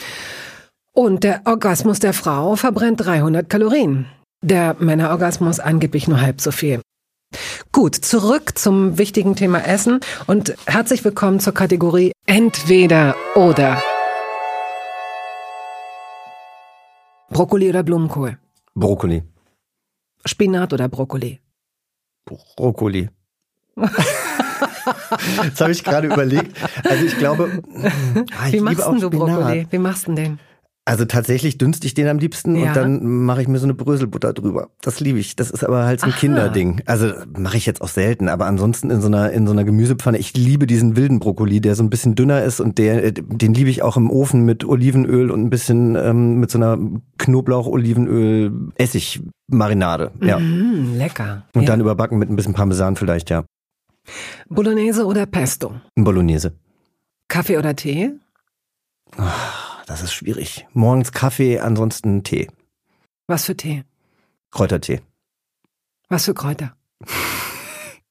[0.93, 4.07] Und der Orgasmus der Frau verbrennt 300 Kalorien.
[4.43, 6.81] Der Männerorgasmus angeblich nur halb so viel.
[7.71, 13.83] Gut, zurück zum wichtigen Thema Essen und herzlich willkommen zur Kategorie Entweder oder.
[17.31, 18.39] Brokkoli oder Blumenkohl?
[18.74, 19.22] Brokkoli.
[20.24, 21.41] Spinat oder Brokkoli?
[22.57, 23.09] Brokkoli.
[25.45, 26.57] Jetzt habe ich gerade überlegt.
[26.85, 27.62] Also ich glaube,
[28.39, 29.66] ah, ich wie machst du Brokkoli?
[29.70, 30.39] Wie machst du den?
[30.89, 32.68] Also tatsächlich dünste ich den am liebsten ja.
[32.68, 34.68] und dann mache ich mir so eine Bröselbutter drüber.
[34.80, 35.34] Das liebe ich.
[35.34, 36.18] Das ist aber halt so ein Aha.
[36.20, 36.80] Kinderding.
[36.87, 40.16] Also mache ich jetzt auch selten, aber ansonsten in so einer in so einer Gemüsepfanne.
[40.16, 43.53] Ich liebe diesen wilden Brokkoli, der so ein bisschen dünner ist und der äh, den
[43.53, 46.78] liebe ich auch im Ofen mit Olivenöl und ein bisschen ähm, mit so einer
[47.18, 50.12] Knoblauch, Olivenöl, Essig Marinade.
[50.22, 50.39] Ja.
[50.39, 51.43] Mm, lecker.
[51.53, 51.66] Und ja.
[51.66, 53.45] dann überbacken mit ein bisschen Parmesan vielleicht, ja.
[54.49, 55.72] Bolognese oder Pesto?
[55.97, 56.53] Bolognese.
[57.26, 58.12] Kaffee oder Tee?
[59.18, 60.66] Oh das ist schwierig.
[60.74, 62.49] Morgens Kaffee, ansonsten Tee.
[63.26, 63.84] Was für Tee?
[64.51, 65.01] Kräutertee.
[66.09, 66.76] Was für Kräuter?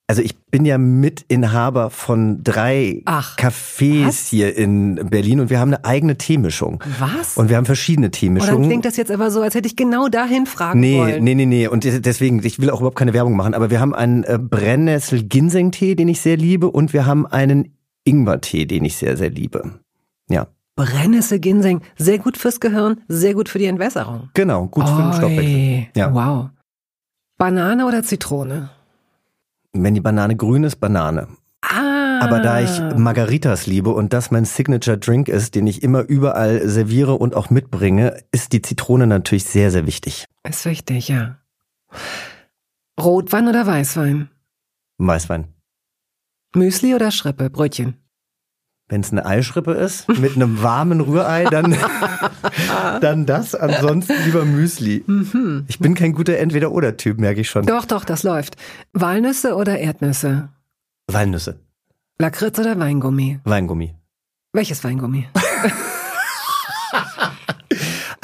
[0.07, 4.28] Also ich bin ja Mitinhaber von drei Ach, Cafés was?
[4.28, 6.84] hier in Berlin und wir haben eine eigene Teemischung.
[6.99, 7.38] Was?
[7.38, 8.55] Und wir haben verschiedene Teemischungen.
[8.55, 11.23] Und dann klingt das jetzt aber so, als hätte ich genau dahin fragen nee, wollen.
[11.23, 11.67] Nee, nee, nee.
[11.67, 15.95] Und deswegen, ich will auch überhaupt keine Werbung machen, aber wir haben einen äh, Brennnessel-Ginseng-Tee,
[15.95, 19.80] den ich sehr liebe und wir haben einen Ingwer-Tee, den ich sehr, sehr liebe.
[20.30, 20.45] Ja.
[20.76, 24.30] Brennnessel Ginseng, sehr gut fürs Gehirn, sehr gut für die Entwässerung.
[24.34, 25.88] Genau, gut für den Stoffwechsel.
[25.95, 26.13] Ja.
[26.13, 26.49] Wow.
[27.38, 28.69] Banane oder Zitrone?
[29.71, 31.28] Wenn die Banane grün ist, Banane.
[31.61, 32.19] Ah.
[32.21, 36.67] Aber da ich Margaritas liebe und das mein Signature Drink ist, den ich immer überall
[36.67, 40.26] serviere und auch mitbringe, ist die Zitrone natürlich sehr, sehr wichtig.
[40.47, 41.38] Ist wichtig, ja.
[42.99, 44.30] Rotwein oder Weißwein?
[44.97, 45.47] Weißwein.
[46.53, 47.97] Müsli oder Schrippe, Brötchen?
[48.88, 51.76] Wenn es eine Eischrippe ist, mit einem warmen Rührei, dann,
[53.02, 53.56] dann das.
[53.56, 55.04] Ansonsten lieber Müsli.
[55.08, 55.66] Mhm.
[55.68, 57.66] Ich bin kein guter Entweder-Oder-Typ, merke ich schon.
[57.66, 58.58] Doch, doch, das läuft.
[58.94, 60.50] Walnüsse oder Erdnüsse?
[61.08, 61.60] Walnüsse.
[62.20, 63.40] Lakritz oder Weingummi?
[63.44, 63.96] Weingummi.
[64.54, 65.28] Welches Weingummi?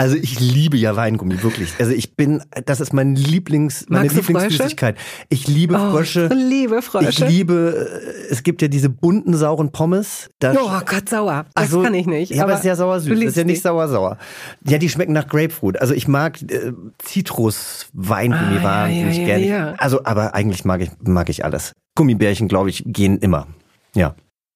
[0.02, 1.76] Also ich liebe ja Weingummi, wirklich.
[1.78, 4.98] Also ich bin, das ist mein Lieblings, meine Magst Lieblingssüßigkeit.
[5.30, 6.28] Ich liebe oh, Frösche.
[6.32, 7.10] Ich liebe Frösche.
[7.10, 10.32] Ich liebe, äh, es gibt ja diese bunten, sauren Pommes.
[10.40, 11.46] Das, oh Gott, sauer.
[11.54, 12.32] Das also, kann ich nicht.
[12.32, 13.14] Ja, aber es ist ja sauer-süß.
[13.14, 14.18] Das ist ja nicht sauer-sauer.
[14.66, 15.80] Ja, die schmecken nach Grapefruit.
[15.80, 19.46] Also ich mag äh, Zitrus-Weingummi ah, wahnsinnig ja, ja, gerne.
[19.46, 21.74] Ja, also, aber eigentlich mag ich, mag ich alles.
[21.94, 23.46] Gummibärchen, glaube ich, gehen immer.
[23.94, 24.16] Ja.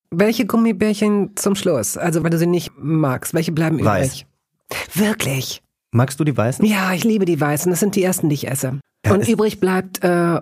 [0.09, 1.97] Welche Gummibärchen zum Schluss?
[1.97, 4.25] Also, weil du sie nicht magst, welche bleiben Weiß.
[4.93, 5.61] Wirklich?
[5.91, 6.66] Magst du die weißen?
[6.66, 7.70] Ja, ich liebe die weißen.
[7.70, 8.80] Das sind die ersten, die ich esse.
[9.05, 10.41] Ja, und übrig bleibt äh,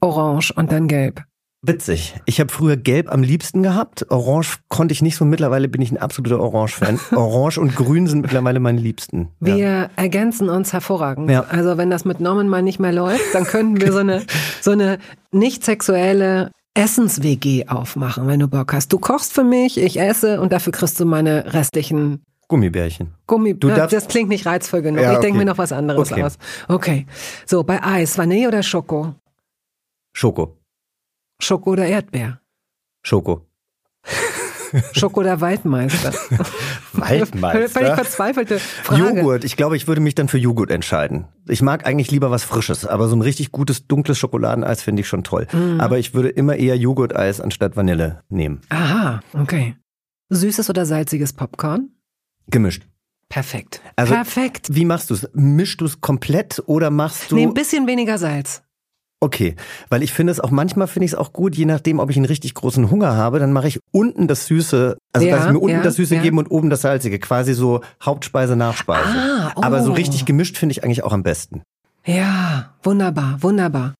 [0.00, 1.24] orange und dann gelb.
[1.66, 2.14] Witzig.
[2.26, 4.10] Ich habe früher Gelb am liebsten gehabt.
[4.10, 5.24] Orange konnte ich nicht so.
[5.24, 7.00] Mittlerweile bin ich ein absoluter Orange-Fan.
[7.16, 9.28] Orange und Grün sind mittlerweile meine Liebsten.
[9.40, 9.90] Wir ja.
[9.96, 11.30] ergänzen uns hervorragend.
[11.30, 11.44] Ja.
[11.48, 14.24] Also wenn das mit Norman mal nicht mehr läuft, dann könnten wir so eine
[14.60, 14.98] so eine
[15.32, 18.92] nicht sexuelle Essens-WG aufmachen, wenn du Bock hast.
[18.92, 23.14] Du kochst für mich, ich esse und dafür kriegst du meine restlichen Gummibärchen.
[23.26, 25.02] Gummi, du darfst das klingt nicht reizvoll genug.
[25.02, 26.22] Ja, ich denke mir noch was anderes okay.
[26.22, 26.38] aus.
[26.68, 27.04] Okay.
[27.46, 29.16] So, bei Eis, Vanille oder Schoko?
[30.12, 30.56] Schoko.
[31.40, 32.40] Schoko oder Erdbeer?
[33.02, 33.44] Schoko.
[34.92, 36.12] Schoko oder Waldmeister?
[36.92, 37.68] Waldmeister?
[37.68, 39.02] Völlig verzweifelte Frage.
[39.02, 39.42] Joghurt.
[39.42, 41.24] Ich glaube, ich würde mich dann für Joghurt entscheiden.
[41.48, 45.08] Ich mag eigentlich lieber was Frisches, aber so ein richtig gutes, dunkles Schokoladeneis finde ich
[45.08, 45.48] schon toll.
[45.52, 45.80] Mm.
[45.80, 48.60] Aber ich würde immer eher Joghurt-Eis anstatt Vanille nehmen.
[48.68, 49.74] Aha, okay.
[50.28, 51.90] Süßes oder salziges Popcorn?
[52.48, 52.86] Gemischt.
[53.28, 53.80] Perfekt.
[53.96, 54.68] Also, Perfekt.
[54.74, 55.28] Wie machst du es?
[55.32, 57.36] Mischst du es komplett oder machst du.
[57.36, 58.62] Nee, ein bisschen weniger Salz.
[59.24, 59.56] Okay,
[59.88, 62.16] weil ich finde es auch manchmal finde ich es auch gut, je nachdem, ob ich
[62.16, 65.52] einen richtig großen Hunger habe, dann mache ich unten das Süße, also ja, dass ich
[65.52, 66.20] mir unten ja, das Süße ja.
[66.20, 69.08] geben und oben das Salzige, quasi so Hauptspeise, Nachspeise.
[69.08, 69.62] Ah, oh.
[69.62, 71.62] Aber so richtig gemischt finde ich eigentlich auch am besten.
[72.04, 73.94] Ja, wunderbar, wunderbar.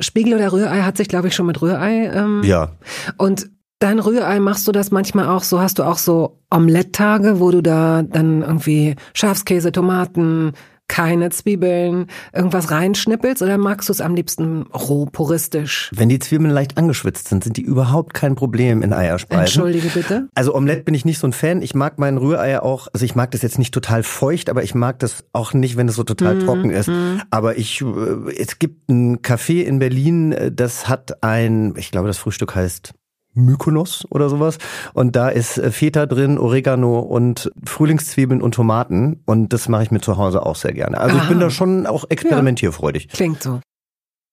[0.00, 2.10] Spiegel oder Rührei hat sich, glaube ich, schon mit Rührei.
[2.12, 2.72] Ähm, ja.
[3.18, 3.50] Und
[3.80, 5.58] Dein Rührei machst du das manchmal auch so?
[5.58, 10.52] Hast du auch so Omelette-Tage, wo du da dann irgendwie Schafskäse, Tomaten,
[10.86, 15.90] keine Zwiebeln, irgendwas reinschnippelst oder magst du es am liebsten roh, puristisch?
[15.94, 19.62] Wenn die Zwiebeln leicht angeschwitzt sind, sind die überhaupt kein Problem in Eierspeisen.
[19.62, 20.28] Entschuldige bitte.
[20.34, 21.62] Also Omelette bin ich nicht so ein Fan.
[21.62, 24.74] Ich mag meinen Rührei auch, also ich mag das jetzt nicht total feucht, aber ich
[24.74, 26.88] mag das auch nicht, wenn es so total mm, trocken ist.
[26.88, 27.22] Mm.
[27.30, 32.08] Aber ich, äh, es gibt ein Café in Berlin, äh, das hat ein, ich glaube,
[32.08, 32.92] das Frühstück heißt
[33.34, 34.58] Mykonos oder sowas.
[34.92, 39.22] Und da ist äh, Feta drin, Oregano und Frühlingszwiebeln und Tomaten.
[39.26, 40.98] Und das mache ich mir zu Hause auch sehr gerne.
[40.98, 41.22] Also Aha.
[41.22, 43.04] ich bin da schon auch experimentierfreudig.
[43.04, 43.60] Ja, klingt so.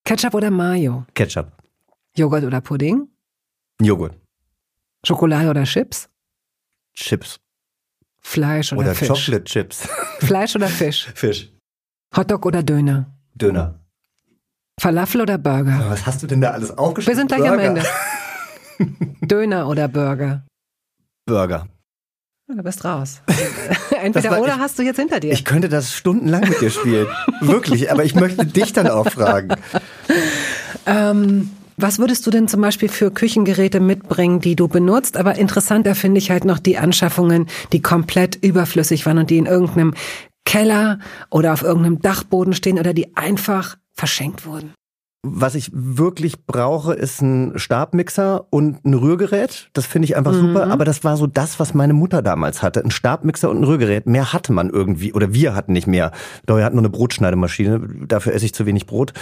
[0.05, 1.05] Ketchup oder Mayo?
[1.13, 1.51] Ketchup.
[2.15, 3.07] Joghurt oder Pudding?
[3.81, 4.13] Joghurt.
[5.05, 6.09] Schokolade oder Chips?
[6.93, 7.39] Chips.
[8.19, 9.09] Fleisch oder, oder Fisch?
[9.09, 9.87] Oder Chocolate Chips.
[10.19, 11.07] Fleisch oder Fisch?
[11.13, 11.53] Fisch.
[12.15, 13.13] Hotdog oder Döner?
[13.35, 13.79] Döner.
[14.79, 15.85] Falafel oder Burger?
[15.89, 17.15] Was hast du denn da alles aufgeschrieben?
[17.15, 17.53] Wir sind gleich Burger.
[17.53, 17.83] am Ende.
[19.21, 20.45] Döner oder Burger?
[21.25, 21.67] Burger.
[22.47, 23.21] Du bist raus.
[24.01, 25.33] Entweder oder ich, hast du jetzt hinter dir.
[25.33, 27.07] Ich könnte das stundenlang mit dir spielen.
[27.41, 29.55] Wirklich, aber ich möchte dich dann auch fragen.
[30.85, 35.17] Ähm, was würdest du denn zum Beispiel für Küchengeräte mitbringen, die du benutzt?
[35.17, 39.45] Aber interessanter finde ich halt noch die Anschaffungen, die komplett überflüssig waren und die in
[39.45, 39.93] irgendeinem
[40.45, 40.99] Keller
[41.29, 44.73] oder auf irgendeinem Dachboden stehen oder die einfach verschenkt wurden.
[45.23, 49.69] Was ich wirklich brauche, ist ein Stabmixer und ein Rührgerät.
[49.73, 50.47] Das finde ich einfach mhm.
[50.47, 50.67] super.
[50.67, 52.83] Aber das war so das, was meine Mutter damals hatte.
[52.83, 54.05] Ein Stabmixer und ein Rührgerät.
[54.05, 55.13] Mehr hatte man irgendwie.
[55.13, 56.11] Oder wir hatten nicht mehr.
[56.45, 58.05] Wir hatten nur eine Brotschneidemaschine.
[58.07, 59.13] Dafür esse ich zu wenig Brot.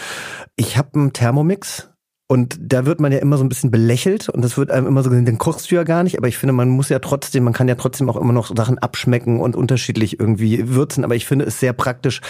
[0.56, 1.90] Ich habe einen Thermomix
[2.28, 5.04] und da wird man ja immer so ein bisschen belächelt und das wird einem immer
[5.04, 7.44] so gesagt, den kochst du ja gar nicht, aber ich finde, man muss ja trotzdem,
[7.44, 11.28] man kann ja trotzdem auch immer noch Sachen abschmecken und unterschiedlich irgendwie würzen, aber ich
[11.28, 12.22] finde es sehr praktisch,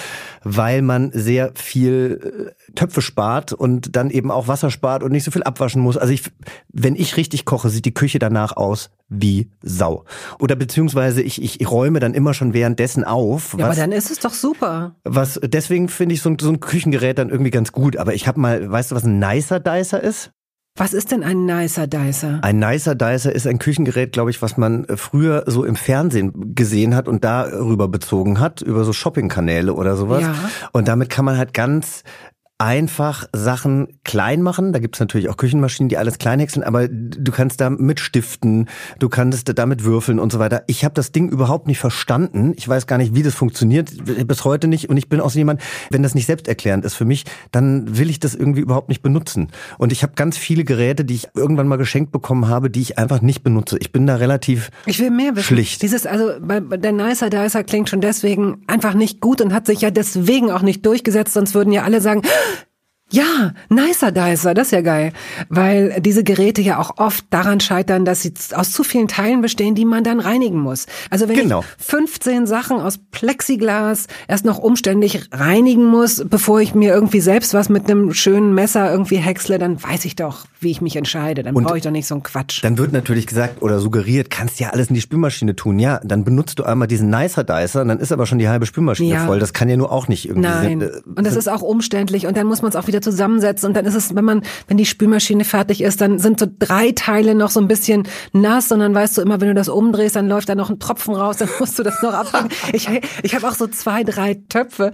[0.44, 5.24] weil man sehr viel äh, Töpfe spart und dann eben auch Wasser spart und nicht
[5.24, 5.96] so viel abwaschen muss.
[5.96, 6.24] Also ich,
[6.74, 10.06] wenn ich richtig koche, sieht die Küche danach aus wie Sau.
[10.40, 13.54] Oder beziehungsweise ich, ich räume dann immer schon währenddessen auf.
[13.54, 14.96] Ja, was, aber dann ist es doch super.
[15.04, 17.98] Was deswegen finde ich so ein, so ein Küchengerät dann irgendwie ganz gut.
[17.98, 20.32] Aber ich habe mal, weißt du, was ein Nicer Dicer ist?
[20.78, 22.40] Was ist denn ein Nicer Dicer?
[22.42, 26.96] Ein Nicer Dicer ist ein Küchengerät, glaube ich, was man früher so im Fernsehen gesehen
[26.96, 30.24] hat und darüber bezogen hat, über so Shoppingkanäle oder sowas.
[30.24, 30.36] Ja.
[30.74, 32.04] Und damit kann man halt ganz
[32.58, 34.72] einfach Sachen klein machen.
[34.72, 38.70] Da gibt's natürlich auch Küchenmaschinen, die alles klein häckseln, aber du kannst da mit stiften,
[39.00, 40.64] du kannst damit würfeln und so weiter.
[40.68, 42.54] Ich habe das Ding überhaupt nicht verstanden.
[42.56, 43.92] Ich weiß gar nicht, wie das funktioniert,
[44.28, 44.90] bis heute nicht.
[44.90, 48.10] Und ich bin auch so jemand, wenn das nicht selbsterklärend ist für mich, dann will
[48.10, 49.50] ich das irgendwie überhaupt nicht benutzen.
[49.78, 52.98] Und ich habe ganz viele Geräte, die ich irgendwann mal geschenkt bekommen habe, die ich
[52.98, 53.78] einfach nicht benutze.
[53.80, 55.44] Ich bin da relativ ich will mehr wissen.
[55.46, 55.82] schlicht.
[55.82, 59.82] Dieses, also bei der Nicer Dicer klingt schon deswegen einfach nicht gut und hat sich
[59.82, 62.22] ja deswegen auch nicht durchgesetzt, sonst würden ja alle sagen,
[63.12, 65.14] ja, nicer Dicer, das ist ja geil.
[65.48, 69.76] Weil diese Geräte ja auch oft daran scheitern, dass sie aus zu vielen Teilen bestehen,
[69.76, 70.88] die man dann reinigen muss.
[71.12, 71.62] Also wenn genau.
[71.62, 77.54] ich 15 Sachen aus Plexiglas erst noch umständlich reinigen muss, bevor ich mir irgendwie selbst
[77.54, 81.44] was mit einem schönen Messer irgendwie häcksle, dann weiß ich doch, wie ich mich entscheide.
[81.44, 82.64] Dann brauche ich doch nicht so einen Quatsch.
[82.64, 85.78] Dann wird natürlich gesagt oder suggeriert, kannst ja alles in die Spülmaschine tun.
[85.78, 88.66] Ja, dann benutzt du einmal diesen Nicer Dicer und dann ist aber schon die halbe
[88.66, 89.26] Spülmaschine ja.
[89.26, 89.40] voll.
[89.40, 90.50] Das kann ja nur auch nicht irgendwie.
[90.50, 90.82] Nein.
[90.82, 93.74] Äh, und das ist auch umständlich und dann muss man es auch wieder zusammensetzen und
[93.76, 97.36] dann ist es, wenn man, wenn die Spülmaschine fertig ist, dann sind so drei Teile
[97.36, 100.28] noch so ein bisschen nass und dann weißt du immer, wenn du das umdrehst, dann
[100.28, 102.50] läuft da noch ein Tropfen raus, dann musst du das noch abfangen.
[102.74, 102.90] Ich,
[103.24, 104.94] ich habe auch so zwei, drei Töpfe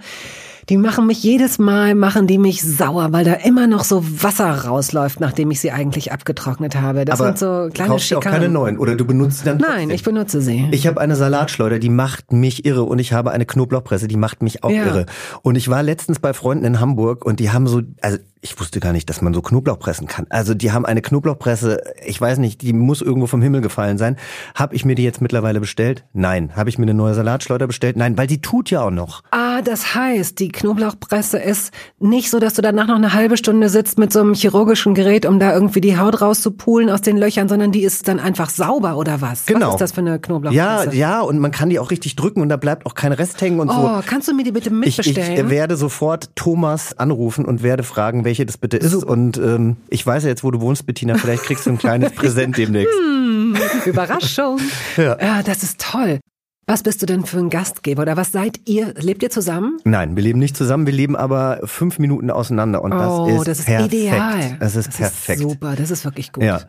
[0.69, 4.65] die machen mich jedes Mal, machen die mich sauer, weil da immer noch so Wasser
[4.65, 7.05] rausläuft, nachdem ich sie eigentlich abgetrocknet habe.
[7.05, 8.27] Das Aber sind so kleine kaufst Schikanen.
[8.27, 9.77] auch keine neuen oder du benutzt sie dann trotzdem.
[9.77, 10.67] Nein, ich benutze sie.
[10.71, 14.41] Ich habe eine Salatschleuder, die macht mich irre und ich habe eine Knoblauchpresse, die macht
[14.41, 14.85] mich auch ja.
[14.85, 15.05] irre.
[15.41, 18.79] Und ich war letztens bei Freunden in Hamburg und die haben so, also ich wusste
[18.79, 20.25] gar nicht, dass man so Knoblauch pressen kann.
[20.29, 24.17] Also die haben eine Knoblauchpresse, ich weiß nicht, die muss irgendwo vom Himmel gefallen sein.
[24.55, 26.05] Habe ich mir die jetzt mittlerweile bestellt?
[26.13, 26.51] Nein.
[26.55, 27.97] Habe ich mir eine neue Salatschleuder bestellt?
[27.97, 29.21] Nein, weil die tut ja auch noch.
[29.29, 33.69] Ah, das heißt, die Knoblauchpresse ist nicht so, dass du danach noch eine halbe Stunde
[33.69, 37.47] sitzt mit so einem chirurgischen Gerät, um da irgendwie die Haut rauszupulen aus den Löchern,
[37.47, 39.45] sondern die ist dann einfach sauber oder was?
[39.45, 39.67] Genau.
[39.67, 40.57] Was ist das für eine Knoblauchpresse?
[40.57, 43.39] Ja, ja, und man kann die auch richtig drücken und da bleibt auch kein Rest
[43.39, 43.81] hängen und oh, so.
[43.81, 45.33] Oh, kannst du mir die bitte mitbestellen?
[45.33, 48.93] Ich, ich werde sofort Thomas anrufen und werde fragen, welche das bitte ist.
[48.93, 51.17] Und ähm, ich weiß ja jetzt, wo du wohnst, Bettina.
[51.17, 52.93] Vielleicht kriegst du ein kleines Präsent demnächst.
[52.93, 54.57] Hm, Überraschung.
[54.97, 55.17] ja.
[55.19, 56.19] ja, das ist toll.
[56.65, 58.93] Was bist du denn für ein Gastgeber oder was seid ihr?
[58.97, 59.79] Lebt ihr zusammen?
[59.83, 63.47] Nein, wir leben nicht zusammen, wir leben aber fünf Minuten auseinander und oh, das ist,
[63.47, 63.93] das ist perfekt.
[63.93, 64.57] ideal.
[64.59, 65.41] Das ist das perfekt.
[65.41, 66.43] Ist super, das ist wirklich gut.
[66.43, 66.61] Ja.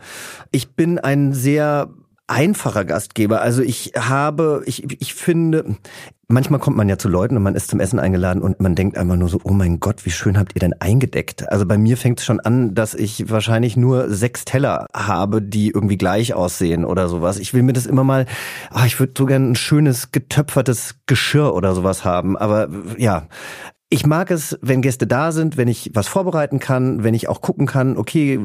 [0.51, 1.91] Ich bin ein sehr
[2.27, 3.43] einfacher Gastgeber.
[3.43, 5.77] Also ich habe, ich, ich finde,
[6.33, 8.97] manchmal kommt man ja zu Leuten und man ist zum Essen eingeladen und man denkt
[8.97, 11.49] einfach nur so, oh mein Gott, wie schön habt ihr denn eingedeckt?
[11.51, 15.71] Also bei mir fängt es schon an, dass ich wahrscheinlich nur sechs Teller habe, die
[15.71, 17.39] irgendwie gleich aussehen oder sowas.
[17.39, 18.27] Ich will mir das immer mal,
[18.71, 22.37] ach, ich würde so gerne ein schönes getöpfertes Geschirr oder sowas haben.
[22.37, 23.29] Aber ja,
[23.93, 27.43] ich mag es, wenn Gäste da sind, wenn ich was vorbereiten kann, wenn ich auch
[27.43, 28.41] gucken kann, okay,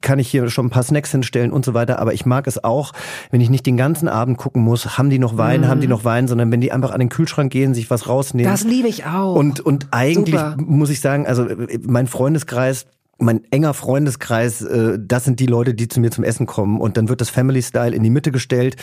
[0.00, 1.98] kann ich hier schon ein paar Snacks hinstellen und so weiter.
[1.98, 2.92] Aber ich mag es auch,
[3.32, 5.66] wenn ich nicht den ganzen Abend gucken muss, haben die noch Wein, mhm.
[5.66, 8.48] haben die noch Wein, sondern wenn die einfach an den Kühlschrank gehen, sich was rausnehmen.
[8.48, 9.34] Das liebe ich auch.
[9.34, 10.56] Und, und eigentlich Super.
[10.58, 11.48] muss ich sagen, also
[11.84, 12.86] mein Freundeskreis,
[13.22, 16.96] mein enger Freundeskreis, äh, das sind die Leute, die zu mir zum Essen kommen und
[16.96, 18.76] dann wird das Family Style in die Mitte gestellt,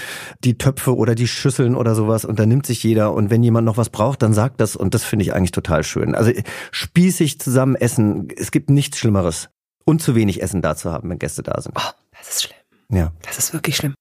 [0.43, 3.65] die Töpfe oder die Schüsseln oder sowas und dann nimmt sich jeder und wenn jemand
[3.65, 6.15] noch was braucht, dann sagt das und das finde ich eigentlich total schön.
[6.15, 6.31] Also
[6.71, 9.49] spießig zusammen essen, es gibt nichts Schlimmeres
[9.85, 11.75] und zu wenig Essen da zu haben, wenn Gäste da sind.
[11.77, 12.57] Oh, das ist schlimm.
[12.91, 13.11] Ja.
[13.23, 13.93] Das ist wirklich schlimm.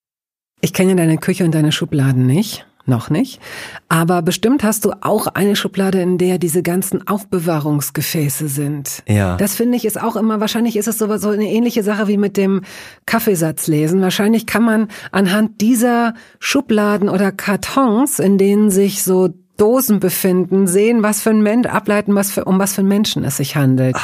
[0.60, 3.40] Ich kenne deine Küche und deine Schubladen nicht noch nicht.
[3.88, 9.02] Aber bestimmt hast du auch eine Schublade, in der diese ganzen Aufbewahrungsgefäße sind.
[9.06, 9.36] Ja.
[9.36, 12.16] Das finde ich ist auch immer, wahrscheinlich ist es so, so eine ähnliche Sache wie
[12.16, 12.62] mit dem
[13.06, 14.00] Kaffeesatz lesen.
[14.00, 21.02] Wahrscheinlich kann man anhand dieser Schubladen oder Kartons, in denen sich so Dosen befinden, sehen,
[21.02, 23.96] was für ein Mensch, ableiten, was für, um was für einen Menschen es sich handelt.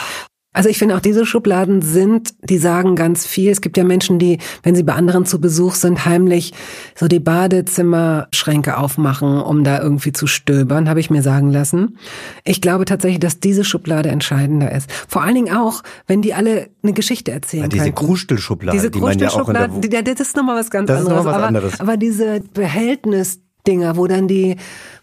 [0.55, 3.51] Also ich finde auch diese Schubladen sind, die sagen ganz viel.
[3.51, 6.55] Es gibt ja Menschen, die, wenn sie bei anderen zu Besuch sind, heimlich
[6.95, 11.99] so die Badezimmerschränke aufmachen, um da irgendwie zu stöbern, habe ich mir sagen lassen.
[12.45, 14.91] Ich glaube tatsächlich, dass diese Schublade entscheidender ist.
[15.09, 17.65] Vor allen Dingen auch, wenn die alle eine Geschichte erzählen.
[17.65, 21.25] Ja, diese Kruschtelschublade, diese Kruschtelschublade, die, ja das ist nochmal was ganz das anderes.
[21.25, 21.81] Was aber, anderes.
[21.81, 24.57] aber diese Behältnis Dinger, wo dann die,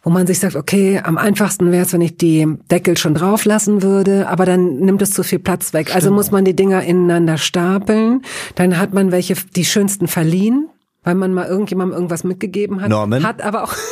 [0.03, 3.45] wo man sich sagt, okay, am einfachsten wäre es, wenn ich die Deckel schon drauf
[3.45, 5.88] lassen würde, aber dann nimmt es zu viel Platz weg.
[5.88, 5.95] Also Stimmt.
[5.95, 8.22] Also muss man die Dinger ineinander stapeln.
[8.55, 10.70] Dann hat man welche, die schönsten verliehen,
[11.03, 12.89] weil man mal irgendjemandem irgendwas mitgegeben hat.
[12.89, 13.24] Norman.
[13.24, 13.74] Hat aber auch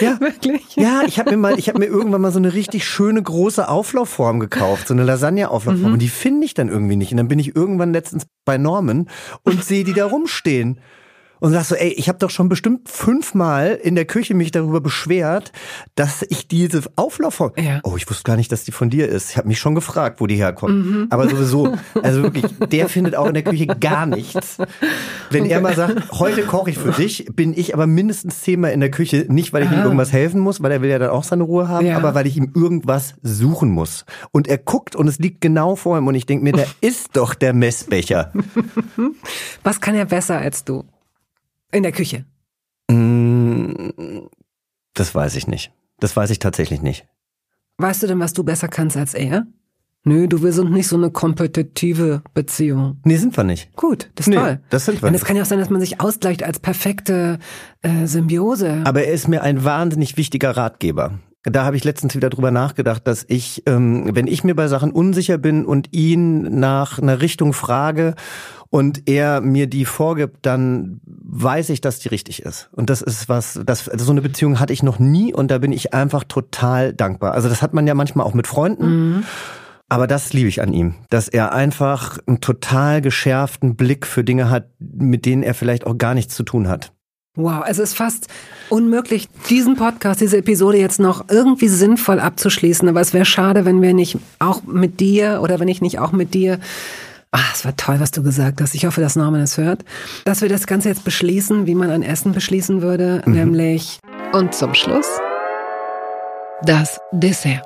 [0.00, 0.76] ja, wirklich.
[0.76, 3.68] Ja, ich habe mir mal, ich habe mir irgendwann mal so eine richtig schöne große
[3.68, 5.88] Auflaufform gekauft, so eine Lasagne-Auflaufform.
[5.88, 5.92] Mhm.
[5.94, 7.12] Und die finde ich dann irgendwie nicht.
[7.12, 9.08] Und dann bin ich irgendwann letztens bei Norman
[9.42, 10.80] und sehe die da rumstehen
[11.42, 14.80] und sagst so, ey, ich habe doch schon bestimmt fünfmal in der Küche mich darüber
[14.80, 15.50] beschwert,
[15.96, 17.50] dass ich diese Auflaufform.
[17.56, 17.80] Ja.
[17.82, 19.30] Oh, ich wusste gar nicht, dass die von dir ist.
[19.30, 20.86] Ich habe mich schon gefragt, wo die herkommt.
[20.86, 21.06] Mhm.
[21.10, 24.58] Aber sowieso, also wirklich, der findet auch in der Küche gar nichts.
[25.30, 28.78] Wenn er mal sagt, heute koche ich für dich, bin ich aber mindestens zehnmal in
[28.78, 29.84] der Küche, nicht weil ich ihm ah.
[29.84, 31.96] irgendwas helfen muss, weil er will ja dann auch seine Ruhe haben, ja.
[31.96, 34.04] aber weil ich ihm irgendwas suchen muss.
[34.30, 37.16] Und er guckt und es liegt genau vor ihm und ich denke mir, der ist
[37.16, 38.32] doch der Messbecher.
[39.64, 40.84] Was kann er besser als du?
[41.72, 42.26] In der Küche?
[42.90, 44.26] Mm,
[44.94, 45.72] das weiß ich nicht.
[45.98, 47.06] Das weiß ich tatsächlich nicht.
[47.78, 49.46] Weißt du denn, was du besser kannst als er?
[50.04, 53.00] Nö, du, wir sind nicht so eine kompetitive Beziehung.
[53.04, 53.74] Nee, sind wir nicht.
[53.76, 54.60] Gut, das ist nee, toll.
[54.68, 55.08] Das sind wir.
[55.08, 57.38] Und es kann ja auch sein, dass man sich ausgleicht als perfekte
[57.82, 58.82] äh, Symbiose.
[58.84, 61.20] Aber er ist mir ein wahnsinnig wichtiger Ratgeber.
[61.44, 64.92] Da habe ich letztens wieder drüber nachgedacht, dass ich, ähm, wenn ich mir bei Sachen
[64.92, 68.14] unsicher bin und ihn nach einer Richtung frage
[68.72, 72.70] und er mir die vorgibt, dann weiß ich, dass die richtig ist.
[72.72, 75.58] Und das ist was, das, also so eine Beziehung hatte ich noch nie und da
[75.58, 77.34] bin ich einfach total dankbar.
[77.34, 78.86] Also das hat man ja manchmal auch mit Freunden.
[78.86, 79.24] Mhm.
[79.90, 84.48] Aber das liebe ich an ihm, dass er einfach einen total geschärften Blick für Dinge
[84.48, 86.94] hat, mit denen er vielleicht auch gar nichts zu tun hat.
[87.36, 88.28] Wow, es ist fast
[88.70, 92.88] unmöglich, diesen Podcast, diese Episode jetzt noch irgendwie sinnvoll abzuschließen.
[92.88, 96.12] Aber es wäre schade, wenn wir nicht auch mit dir oder wenn ich nicht auch
[96.12, 96.58] mit dir
[97.34, 98.74] Ach, es war toll, was du gesagt hast.
[98.74, 99.84] Ich hoffe, dass Norman es hört.
[100.26, 103.32] Dass wir das Ganze jetzt beschließen, wie man ein Essen beschließen würde, mhm.
[103.32, 104.00] nämlich
[104.32, 105.06] und zum Schluss
[106.62, 107.62] das Dessert.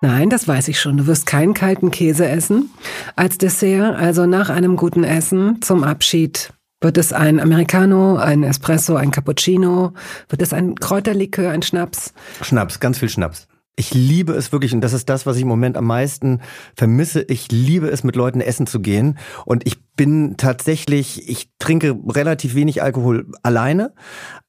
[0.00, 0.96] Nein, das weiß ich schon.
[0.96, 2.70] Du wirst keinen kalten Käse essen
[3.16, 3.96] als Dessert.
[3.96, 9.94] Also nach einem guten Essen zum Abschied wird es ein Americano, ein Espresso, ein Cappuccino?
[10.28, 12.14] Wird es ein Kräuterlikör, ein Schnaps?
[12.40, 13.46] Schnaps, ganz viel Schnaps.
[13.74, 16.42] Ich liebe es wirklich und das ist das, was ich im Moment am meisten
[16.76, 17.22] vermisse.
[17.22, 19.16] Ich liebe es, mit Leuten essen zu gehen
[19.46, 23.94] und ich bin tatsächlich, ich trinke relativ wenig Alkohol alleine,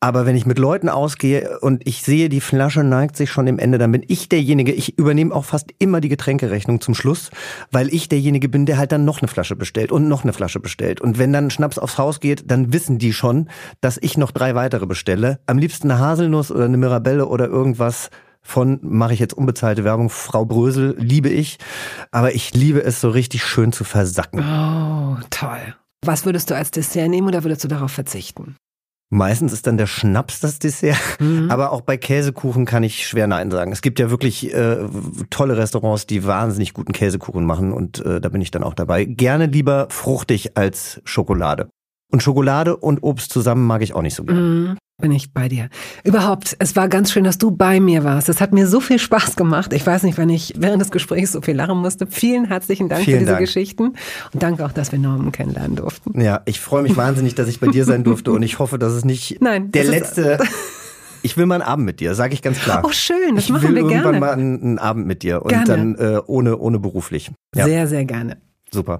[0.01, 3.59] aber wenn ich mit Leuten ausgehe und ich sehe, die Flasche neigt sich schon dem
[3.59, 7.29] Ende, dann bin ich derjenige, ich übernehme auch fast immer die Getränkerechnung zum Schluss,
[7.71, 10.59] weil ich derjenige bin, der halt dann noch eine Flasche bestellt und noch eine Flasche
[10.59, 10.99] bestellt.
[10.99, 13.49] Und wenn dann Schnaps aufs Haus geht, dann wissen die schon,
[13.79, 15.39] dass ich noch drei weitere bestelle.
[15.45, 18.09] Am liebsten eine Haselnuss oder eine Mirabelle oder irgendwas
[18.43, 21.57] von, mache ich jetzt unbezahlte Werbung, Frau Brösel, liebe ich.
[22.11, 24.39] Aber ich liebe es so richtig schön zu versacken.
[24.39, 25.75] Oh, toll.
[26.05, 28.57] Was würdest du als Dessert nehmen oder würdest du darauf verzichten?
[29.09, 31.51] Meistens ist dann der Schnaps das Dessert, mhm.
[31.51, 33.71] aber auch bei Käsekuchen kann ich schwer Nein sagen.
[33.71, 34.87] Es gibt ja wirklich äh,
[35.29, 39.05] tolle Restaurants, die wahnsinnig guten Käsekuchen machen und äh, da bin ich dann auch dabei.
[39.05, 41.69] Gerne lieber fruchtig als Schokolade.
[42.13, 44.39] Und Schokolade und Obst zusammen mag ich auch nicht so gerne.
[44.39, 45.69] Mm, bin ich bei dir.
[46.03, 48.29] Überhaupt, es war ganz schön, dass du bei mir warst.
[48.29, 49.73] Es hat mir so viel Spaß gemacht.
[49.73, 52.05] Ich weiß nicht, wann ich während des Gesprächs so viel lachen musste.
[52.05, 53.43] Vielen herzlichen Dank Vielen für diese Dank.
[53.43, 53.83] Geschichten.
[54.31, 56.21] Und danke auch, dass wir Norman kennenlernen durften.
[56.21, 58.93] Ja, ich freue mich wahnsinnig, dass ich bei dir sein durfte und ich hoffe, dass
[58.93, 60.37] es nicht Nein, der letzte...
[61.25, 62.83] Ich will mal einen Abend mit dir, sage ich ganz klar.
[62.85, 63.79] Oh, schön, das ich machen wir gerne.
[63.79, 65.65] Ich will irgendwann mal einen, einen, Abend mit dir und gerne.
[65.65, 67.31] dann äh, ohne, ohne beruflich.
[67.55, 67.63] Ja.
[67.63, 68.41] Sehr, sehr gerne.
[68.73, 68.99] Super.